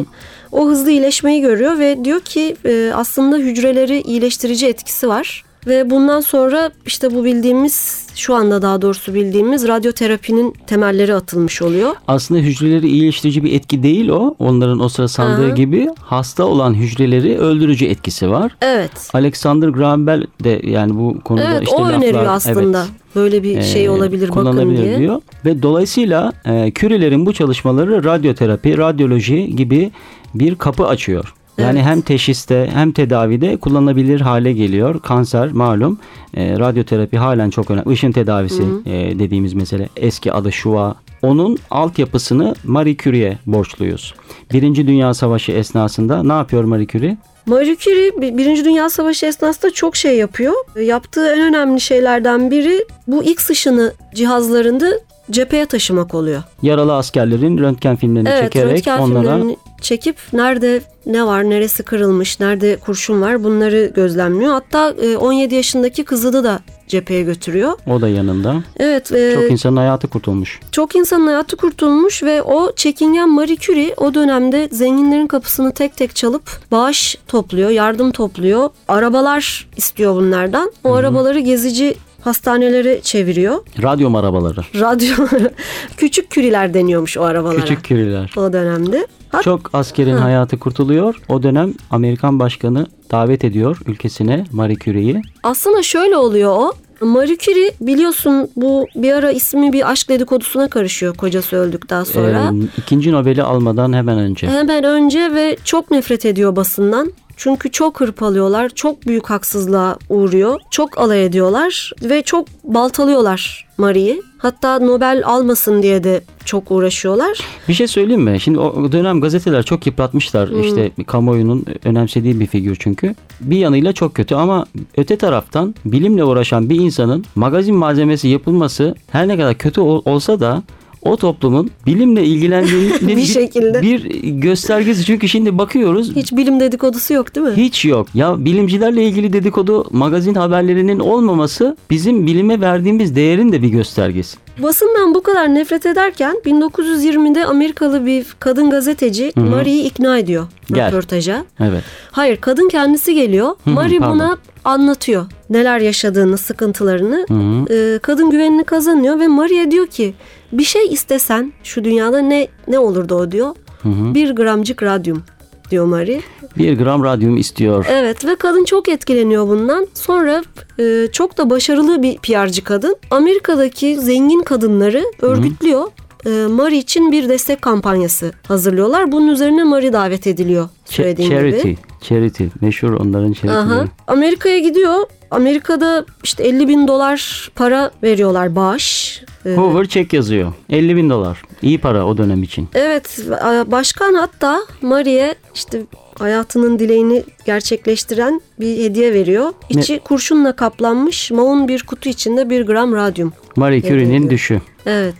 o 0.52 0.68
hızlı 0.68 0.90
iyileşmeyi 0.90 1.40
görüyor 1.40 1.78
ve 1.78 2.04
diyor 2.04 2.20
ki 2.20 2.56
e, 2.64 2.92
aslında 2.94 3.36
hücreleri 3.36 4.00
iyileştirici 4.00 4.66
etkisi 4.66 5.08
var. 5.08 5.44
Ve 5.66 5.90
bundan 5.90 6.20
sonra 6.20 6.70
işte 6.86 7.14
bu 7.14 7.24
bildiğimiz 7.24 8.06
şu 8.14 8.34
anda 8.34 8.62
daha 8.62 8.82
doğrusu 8.82 9.14
bildiğimiz 9.14 9.68
radyoterapinin 9.68 10.54
temelleri 10.66 11.14
atılmış 11.14 11.62
oluyor. 11.62 11.94
Aslında 12.08 12.40
hücreleri 12.40 12.88
iyileştirici 12.88 13.44
bir 13.44 13.52
etki 13.52 13.82
değil 13.82 14.08
o. 14.08 14.34
Onların 14.38 14.80
o 14.80 14.88
sıra 14.88 15.08
sandığı 15.08 15.50
hı. 15.50 15.54
gibi 15.54 15.88
hasta 16.00 16.44
olan 16.44 16.74
hücreleri 16.74 17.38
öldürücü 17.38 17.86
etkisi 17.86 18.30
var. 18.30 18.56
Evet. 18.60 18.90
Alexander 19.12 19.68
Graham 19.68 20.06
Bell 20.06 20.26
de 20.44 20.60
yani 20.64 20.98
bu 20.98 21.20
konuda 21.20 21.50
Evet 21.52 21.62
işte 21.62 21.76
o 21.76 21.82
laflar, 21.82 21.98
öneriyor 21.98 22.26
aslında. 22.26 22.78
evet, 22.78 23.16
Böyle 23.16 23.42
bir 23.42 23.62
şey 23.62 23.84
e, 23.84 23.90
olabilir 23.90 24.28
bakın 24.28 24.76
diye. 24.76 24.98
diyor. 24.98 25.20
Ve 25.44 25.62
dolayısıyla 25.62 26.32
e, 26.44 26.72
Curie'lerin 26.74 27.26
bu 27.26 27.32
çalışmaları 27.32 28.04
radyoterapi, 28.04 28.78
radyoloji 28.78 29.56
gibi 29.56 29.90
bir 30.34 30.54
kapı 30.54 30.86
açıyor. 30.86 31.34
Yani 31.62 31.78
Evet. 31.78 31.88
hem 31.88 32.00
teşhiste 32.00 32.68
hem 32.72 32.92
tedavide 32.92 33.56
kullanılabilir 33.56 34.20
hale 34.20 34.52
geliyor. 34.52 35.00
Kanser 35.00 35.52
malum. 35.52 35.98
E, 36.34 36.58
radyoterapi 36.58 37.18
halen 37.18 37.50
çok 37.50 37.70
önemli. 37.70 37.92
Işın 37.92 38.12
tedavisi 38.12 38.62
e, 38.86 39.18
dediğimiz 39.18 39.54
mesele. 39.54 39.88
Eski 39.96 40.32
adı 40.32 40.52
Şua. 40.52 40.94
Onun 41.22 41.58
altyapısını 41.70 42.54
Marie 42.64 42.96
Curie'ye 42.96 43.38
borçluyuz. 43.46 44.14
Birinci 44.52 44.86
Dünya 44.86 45.14
Savaşı 45.14 45.52
esnasında 45.52 46.22
ne 46.22 46.32
yapıyor 46.32 46.64
Marie 46.64 46.86
Curie? 46.86 47.16
Marie 47.46 47.76
Curie 47.76 48.20
bir- 48.20 48.38
Birinci 48.38 48.64
Dünya 48.64 48.90
Savaşı 48.90 49.26
esnasında 49.26 49.70
çok 49.72 49.96
şey 49.96 50.16
yapıyor. 50.18 50.52
Yaptığı 50.82 51.26
en 51.34 51.40
önemli 51.40 51.80
şeylerden 51.80 52.50
biri 52.50 52.84
bu 53.06 53.22
X 53.24 53.50
ışını 53.50 53.92
cihazlarında 54.14 54.86
cepheye 55.30 55.66
taşımak 55.66 56.14
oluyor. 56.14 56.42
Yaralı 56.62 56.94
askerlerin 56.96 57.58
röntgen 57.58 57.96
filmlerini 57.96 58.28
Evet, 58.28 58.52
çekerek 58.52 58.76
röntgen 58.76 58.98
onlara 58.98 59.20
filmlerini 59.36 59.56
çekip 59.80 60.16
nerede 60.32 60.80
ne 61.06 61.26
var, 61.26 61.50
neresi 61.50 61.82
kırılmış, 61.82 62.40
nerede 62.40 62.76
kurşun 62.76 63.20
var 63.20 63.44
bunları 63.44 63.92
gözlemliyor. 63.94 64.52
Hatta 64.52 64.94
e, 65.02 65.16
17 65.16 65.54
yaşındaki 65.54 66.04
kızını 66.04 66.44
da 66.44 66.60
cepheye 66.88 67.22
götürüyor. 67.22 67.72
o 67.86 68.00
da 68.00 68.08
yanında. 68.08 68.62
Evet, 68.78 69.12
e, 69.12 69.34
Çok 69.34 69.50
insanın 69.50 69.76
hayatı 69.76 70.08
kurtulmuş. 70.08 70.60
çok 70.72 70.96
insanın 70.96 71.26
hayatı 71.26 71.56
kurtulmuş 71.56 72.22
ve 72.22 72.42
o 72.42 72.72
çekingen 72.76 73.30
Marie 73.30 73.56
Curie 73.56 73.94
o 73.96 74.14
dönemde 74.14 74.68
zenginlerin 74.72 75.26
kapısını 75.26 75.72
tek 75.72 75.96
tek 75.96 76.16
çalıp 76.16 76.42
bağış 76.72 77.16
topluyor, 77.28 77.70
yardım 77.70 78.10
topluyor. 78.12 78.70
Arabalar 78.88 79.68
istiyor 79.76 80.14
bunlardan. 80.14 80.72
O 80.84 80.94
arabaları 80.94 81.38
gezici 81.40 81.94
hastanelere 82.20 83.00
çeviriyor. 83.00 83.58
Radyom 83.82 84.14
arabaları. 84.16 84.60
Radyoları, 84.80 85.50
küçük 85.96 86.30
küriler 86.30 86.74
deniyormuş 86.74 87.16
o 87.18 87.22
arabalara. 87.22 87.60
Küçük 87.60 87.84
küriler. 87.84 88.32
O 88.36 88.52
dönemde. 88.52 89.06
Hat- 89.32 89.42
Çok 89.42 89.70
askerin 89.72 90.16
Ha. 90.16 90.24
hayatı 90.24 90.58
kurtuluyor. 90.58 91.14
O 91.28 91.42
dönem 91.42 91.74
Amerikan 91.90 92.38
başkanı 92.38 92.86
davet 93.10 93.44
ediyor 93.44 93.78
ülkesine 93.86 94.44
Marie 94.52 94.76
Curie'yi. 94.76 95.22
Aslında 95.42 95.82
şöyle 95.82 96.16
oluyor 96.16 96.52
o. 96.56 96.72
Marie 97.06 97.36
Curie 97.38 97.70
biliyorsun 97.80 98.48
bu 98.56 98.86
bir 98.96 99.12
ara 99.12 99.30
ismi 99.30 99.72
bir 99.72 99.90
aşk 99.90 100.08
dedikodusuna 100.08 100.68
karışıyor 100.68 101.16
kocası 101.16 101.56
öldükten 101.56 102.04
sonra. 102.04 102.52
Ee, 102.54 102.66
ikinci 102.78 103.12
Nobel'i 103.12 103.42
almadan 103.42 103.92
hemen 103.92 104.18
önce. 104.18 104.46
Hemen 104.48 104.84
önce 104.84 105.34
ve 105.34 105.56
çok 105.64 105.90
nefret 105.90 106.26
ediyor 106.26 106.56
basından. 106.56 107.12
Çünkü 107.42 107.70
çok 107.70 108.00
hırpalıyorlar, 108.00 108.68
çok 108.68 109.06
büyük 109.06 109.30
haksızlığa 109.30 109.98
uğruyor, 110.08 110.60
çok 110.70 110.98
alay 110.98 111.24
ediyorlar 111.24 111.92
ve 112.02 112.22
çok 112.22 112.46
baltalıyorlar 112.64 113.66
Marie'yi. 113.78 114.22
Hatta 114.38 114.78
Nobel 114.78 115.22
almasın 115.24 115.82
diye 115.82 116.04
de 116.04 116.20
çok 116.44 116.70
uğraşıyorlar. 116.70 117.38
Bir 117.68 117.74
şey 117.74 117.86
söyleyeyim 117.86 118.22
mi? 118.22 118.40
Şimdi 118.40 118.58
o 118.58 118.92
dönem 118.92 119.20
gazeteler 119.20 119.62
çok 119.62 119.86
yıpratmışlar. 119.86 120.48
İşte 120.64 120.90
kamuoyunun 121.06 121.64
önemsediği 121.84 122.40
bir 122.40 122.46
figür 122.46 122.76
çünkü. 122.80 123.14
Bir 123.40 123.56
yanıyla 123.56 123.92
çok 123.92 124.14
kötü 124.14 124.34
ama 124.34 124.66
öte 124.96 125.16
taraftan 125.16 125.74
bilimle 125.84 126.24
uğraşan 126.24 126.70
bir 126.70 126.80
insanın 126.80 127.24
magazin 127.34 127.74
malzemesi 127.76 128.28
yapılması 128.28 128.94
her 129.12 129.28
ne 129.28 129.36
kadar 129.36 129.54
kötü 129.54 129.80
ol- 129.80 130.02
olsa 130.04 130.40
da 130.40 130.62
o 131.02 131.16
toplumun 131.16 131.70
bilimle 131.86 132.24
ilgilendiğini 132.24 132.92
Bir 133.16 133.22
şekilde. 133.22 133.82
bir 133.82 134.04
göstergesi. 134.24 135.04
Çünkü 135.04 135.28
şimdi 135.28 135.58
bakıyoruz 135.58 136.16
Hiç 136.16 136.32
bilim 136.32 136.60
dedikodusu 136.60 137.14
yok 137.14 137.34
değil 137.34 137.46
mi? 137.46 137.52
hiç 137.56 137.84
yok. 137.84 138.06
Ya 138.14 138.44
bilimcilerle 138.44 139.04
ilgili 139.04 139.32
dedikodu 139.32 139.86
magazin 139.90 140.34
haberlerinin 140.34 140.98
olmaması 140.98 141.76
bizim 141.90 142.26
bilime 142.26 142.60
verdiğimiz 142.60 143.16
değerin 143.16 143.52
de 143.52 143.62
bir 143.62 143.68
göstergesi. 143.68 144.36
Basından 144.58 145.14
bu 145.14 145.22
kadar 145.22 145.54
nefret 145.54 145.86
ederken 145.86 146.36
1920'de 146.46 147.44
Amerikalı 147.46 148.06
bir 148.06 148.26
kadın 148.38 148.70
gazeteci 148.70 149.32
Marie'yi 149.36 149.84
ikna 149.84 150.18
ediyor 150.18 150.46
Gel. 150.72 150.88
röportaja. 150.88 151.44
Evet. 151.60 151.82
Hayır 152.10 152.36
kadın 152.36 152.68
kendisi 152.68 153.14
geliyor. 153.14 153.48
hı, 153.64 153.70
Marie 153.70 153.98
pardon. 153.98 154.14
buna 154.14 154.38
anlatıyor 154.64 155.26
neler 155.50 155.80
yaşadığını, 155.80 156.38
sıkıntılarını. 156.38 157.26
Ee, 157.70 157.98
kadın 158.02 158.30
güvenini 158.30 158.64
kazanıyor 158.64 159.20
ve 159.20 159.28
Marie 159.28 159.70
diyor 159.70 159.86
ki 159.86 160.14
bir 160.52 160.64
şey 160.64 160.86
istesen 160.86 161.52
şu 161.64 161.84
dünyada 161.84 162.18
ne 162.18 162.48
ne 162.68 162.78
olurdu 162.78 163.14
o 163.14 163.30
diyor. 163.32 163.54
Bir 163.84 164.30
gramcık 164.30 164.82
radyum 164.82 165.22
diyor 165.70 165.84
Marie. 165.86 166.20
Bir 166.58 166.78
gram 166.78 167.04
radyum 167.04 167.36
istiyor. 167.36 167.86
Evet 167.90 168.24
ve 168.24 168.34
kadın 168.36 168.64
çok 168.64 168.88
etkileniyor 168.88 169.48
bundan. 169.48 169.86
Sonra 169.94 170.42
e, 170.78 171.06
çok 171.12 171.38
da 171.38 171.50
başarılı 171.50 172.02
bir 172.02 172.18
PR'cı 172.18 172.64
kadın. 172.64 172.96
Amerika'daki 173.10 174.00
zengin 174.00 174.42
kadınları 174.42 175.04
örgütlüyor. 175.22 175.82
E, 176.26 176.46
Marie 176.46 176.78
için 176.78 177.12
bir 177.12 177.28
destek 177.28 177.62
kampanyası 177.62 178.32
hazırlıyorlar. 178.48 179.12
Bunun 179.12 179.28
üzerine 179.28 179.64
Marie 179.64 179.92
davet 179.92 180.26
ediliyor 180.26 180.64
Ch- 180.64 180.94
söylediğim 180.94 181.30
charity. 181.30 181.60
gibi. 181.68 181.76
Charity. 182.02 182.44
Meşhur 182.60 182.92
onların 182.92 183.32
charity'leri. 183.32 183.88
Amerika'ya 184.06 184.58
gidiyor. 184.58 184.94
Amerika'da 185.30 186.04
işte 186.24 186.42
50 186.48 186.68
bin 186.68 186.88
dolar 186.88 187.50
para 187.54 187.90
veriyorlar 188.02 188.56
bağış. 188.56 189.22
E, 189.46 189.54
Hoover 189.54 189.86
çek 189.86 190.12
yazıyor. 190.12 190.52
50 190.70 190.96
bin 190.96 191.10
dolar. 191.10 191.42
İyi 191.62 191.78
para 191.78 192.06
o 192.06 192.16
dönem 192.16 192.42
için. 192.42 192.68
Evet 192.74 193.18
başkan 193.66 194.14
hatta 194.14 194.60
Marie'ye 194.82 195.34
işte 195.54 195.82
hayatının 196.18 196.78
dileğini 196.78 197.24
gerçekleştiren 197.46 198.40
bir 198.60 198.78
hediye 198.84 199.12
veriyor. 199.14 199.52
İçi 199.70 199.98
kurşunla 199.98 200.56
kaplanmış 200.56 201.30
maun 201.30 201.68
bir 201.68 201.82
kutu 201.82 202.08
içinde 202.08 202.50
bir 202.50 202.66
gram 202.66 202.94
radyum. 202.94 203.32
Marie 203.56 203.82
Curie'nin 203.82 204.30
düşü. 204.30 204.60
Evet. 204.86 205.14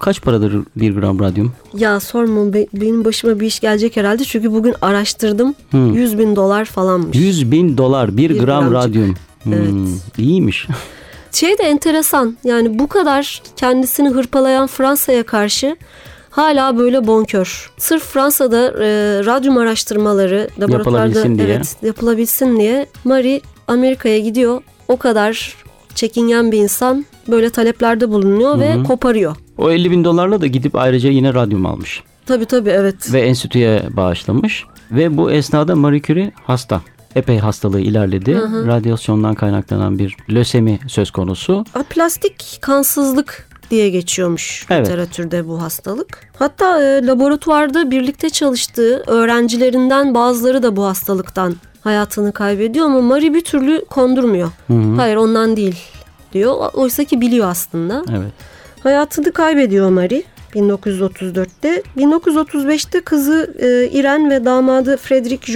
Kaç 0.00 0.22
paradır 0.22 0.52
bir 0.76 0.94
gram 0.94 1.20
radyum? 1.20 1.52
Ya 1.74 2.00
sorma 2.00 2.52
be- 2.52 2.66
benim 2.72 3.04
başıma 3.04 3.40
bir 3.40 3.46
iş 3.46 3.60
gelecek 3.60 3.96
herhalde 3.96 4.24
çünkü 4.24 4.52
bugün 4.52 4.74
araştırdım. 4.82 5.54
100 5.72 6.18
bin 6.18 6.36
dolar 6.36 6.64
falanmış. 6.64 7.16
100 7.16 7.50
bin 7.52 7.76
dolar 7.78 8.16
bir, 8.16 8.30
Bir 8.30 8.38
gram 8.40 8.70
gramcık. 8.70 8.90
radyum. 8.90 9.14
Hmm, 9.56 9.86
Evet. 9.86 10.00
İyiymiş. 10.18 10.66
Şey 11.32 11.58
de 11.58 11.62
enteresan 11.62 12.36
yani 12.44 12.78
bu 12.78 12.86
kadar 12.88 13.42
kendisini 13.56 14.08
hırpalayan 14.08 14.66
Fransa'ya 14.66 15.22
karşı 15.22 15.76
hala 16.30 16.78
böyle 16.78 17.06
bonkör. 17.06 17.70
Sırf 17.78 18.02
Fransa'da 18.04 18.66
e, 18.68 18.86
radyum 19.26 19.56
araştırmaları 19.58 20.48
Yapılabilsin 20.68 21.38
diye. 21.38 21.46
evet 21.48 21.76
yapılabilsin 21.82 22.56
diye 22.60 22.86
Marie 23.04 23.40
Amerika'ya 23.68 24.18
gidiyor. 24.18 24.62
O 24.88 24.96
kadar 24.96 25.54
çekingen 25.94 26.52
bir 26.52 26.58
insan 26.58 27.04
böyle 27.28 27.50
taleplerde 27.50 28.10
bulunuyor 28.10 28.58
ve 28.60 28.82
koparıyor. 28.86 29.36
O 29.58 29.70
50 29.70 29.90
bin 29.90 30.04
dolarla 30.04 30.40
da 30.40 30.46
gidip 30.46 30.76
ayrıca 30.76 31.10
yine 31.10 31.34
radyum 31.34 31.66
almış. 31.66 32.02
Tabii 32.26 32.44
tabii 32.46 32.70
evet. 32.70 33.12
Ve 33.12 33.20
enstitüye 33.20 33.82
bağışlamış. 33.90 34.64
Ve 34.90 35.16
bu 35.16 35.30
esnada 35.30 35.76
Marie 35.76 36.02
Curie 36.02 36.32
hasta. 36.44 36.80
Epey 37.14 37.38
hastalığı 37.38 37.80
ilerledi. 37.80 38.34
Radyasyondan 38.66 39.34
kaynaklanan 39.34 39.98
bir 39.98 40.16
lösemi 40.30 40.78
söz 40.88 41.10
konusu. 41.10 41.64
A, 41.74 41.82
Plastik 41.82 42.58
kansızlık 42.60 43.48
diye 43.70 43.90
geçiyormuş 43.90 44.66
Evet. 44.70 44.86
literatürde 44.86 45.48
bu 45.48 45.62
hastalık. 45.62 46.20
Hatta 46.38 46.82
e, 46.84 47.06
laboratuvarda 47.06 47.90
birlikte 47.90 48.30
çalıştığı 48.30 49.02
öğrencilerinden 49.06 50.14
bazıları 50.14 50.62
da 50.62 50.76
bu 50.76 50.84
hastalıktan 50.84 51.54
hayatını 51.80 52.32
kaybediyor 52.32 52.86
ama 52.86 53.00
Marie 53.00 53.34
bir 53.34 53.40
türlü 53.44 53.84
kondurmuyor. 53.84 54.48
Hayır 54.96 55.16
ondan 55.16 55.56
değil 55.56 55.76
diyor. 56.32 56.56
Oysa 56.74 57.04
ki 57.04 57.20
biliyor 57.20 57.48
aslında. 57.48 58.04
Evet. 58.10 58.32
Hayatını 58.82 59.32
kaybediyor 59.32 59.90
Marie 59.90 60.22
1934'te. 60.54 61.82
1935'te 61.96 63.00
kızı 63.00 63.54
e, 63.58 63.98
İren 63.98 64.30
ve 64.30 64.44
damadı 64.44 64.96
Frederick 64.96 65.52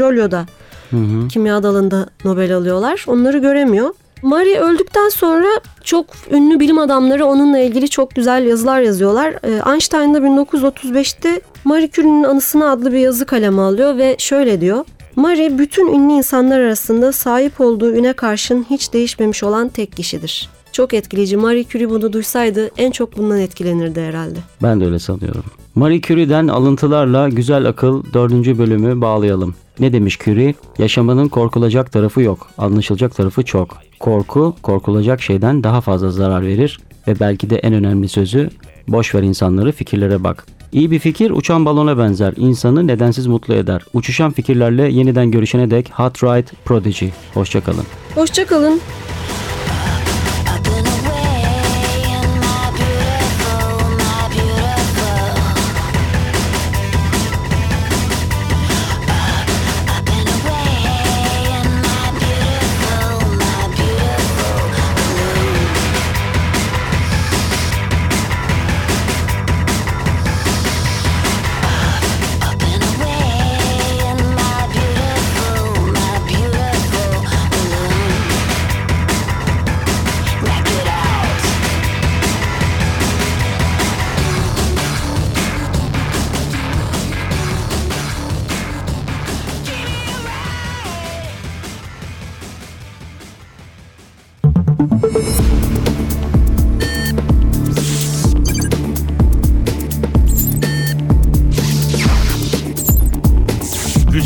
Da 0.93 1.29
kimya 1.29 1.63
dalında 1.63 2.07
Nobel 2.25 2.57
alıyorlar. 2.57 3.05
Onları 3.09 3.39
göremiyor. 3.39 3.91
Marie 4.23 4.59
öldükten 4.59 5.09
sonra 5.09 5.47
çok 5.85 6.07
ünlü 6.31 6.61
bilim 6.61 6.79
adamları 6.79 7.27
onunla 7.27 7.59
ilgili 7.59 7.89
çok 7.89 8.11
güzel 8.11 8.47
yazılar 8.47 8.81
yazıyorlar. 8.81 9.35
Einstein 9.73 10.15
da 10.15 10.19
1935'te 10.19 11.41
Marie 11.65 11.91
Curie'nin 11.91 12.25
anısına 12.25 12.71
adlı 12.71 12.93
bir 12.93 12.99
yazı 12.99 13.27
kaleme 13.27 13.63
alıyor 13.63 13.97
ve 13.99 14.17
şöyle 14.19 14.61
diyor. 14.61 14.85
Marie 15.17 15.59
bütün 15.59 15.87
ünlü 15.87 16.13
insanlar 16.13 16.61
arasında 16.61 17.13
sahip 17.13 17.61
olduğu 17.61 17.93
üne 17.93 18.13
karşın 18.13 18.67
hiç 18.71 18.93
değişmemiş 18.93 19.43
olan 19.43 19.69
tek 19.69 19.97
kişidir. 19.97 20.49
Çok 20.73 20.95
etkileyici. 20.95 21.37
Marie 21.37 21.65
Curie 21.69 21.91
bunu 21.91 22.13
duysaydı 22.13 22.71
en 22.79 22.91
çok 22.91 23.19
bundan 23.19 23.39
etkilenirdi 23.39 24.01
herhalde. 24.01 24.39
Ben 24.63 24.81
de 24.81 24.85
öyle 24.85 24.99
sanıyorum. 24.99 25.45
Marie 25.75 26.01
Curie'den 26.01 26.49
alıntılarla 26.49 27.29
Güzel 27.29 27.69
Akıl 27.69 28.03
4. 28.15 28.33
bölümü 28.59 29.01
bağlayalım. 29.01 29.55
Ne 29.81 29.93
demiş 29.93 30.19
Curie? 30.19 30.55
Yaşamanın 30.79 31.29
korkulacak 31.29 31.93
tarafı 31.93 32.23
yok. 32.23 32.49
Anlaşılacak 32.59 33.15
tarafı 33.15 33.43
çok. 33.43 33.79
Korku, 34.01 34.57
korkulacak 34.63 35.23
şeyden 35.23 35.65
daha 35.65 35.81
fazla 35.81 36.11
zarar 36.11 36.47
verir. 36.47 36.81
Ve 37.09 37.21
belki 37.21 37.51
de 37.51 37.57
en 37.57 37.75
önemli 37.75 38.09
sözü, 38.09 38.51
boş 38.89 39.15
ver 39.15 39.23
insanları 39.23 39.73
fikirlere 39.73 40.25
bak. 40.25 40.47
İyi 40.73 40.91
bir 40.91 40.99
fikir 40.99 41.31
uçan 41.31 41.65
balona 41.65 41.99
benzer. 41.99 42.35
İnsanı 42.37 42.87
nedensiz 42.87 43.27
mutlu 43.27 43.55
eder. 43.55 43.83
Uçuşan 43.93 44.33
fikirlerle 44.33 44.93
yeniden 44.93 45.31
görüşene 45.31 45.71
dek 45.71 45.91
Hot 45.95 46.25
Ride 46.25 46.51
Prodigy. 46.65 47.07
Hoşçakalın. 47.35 47.85
Hoşçakalın. 48.15 48.81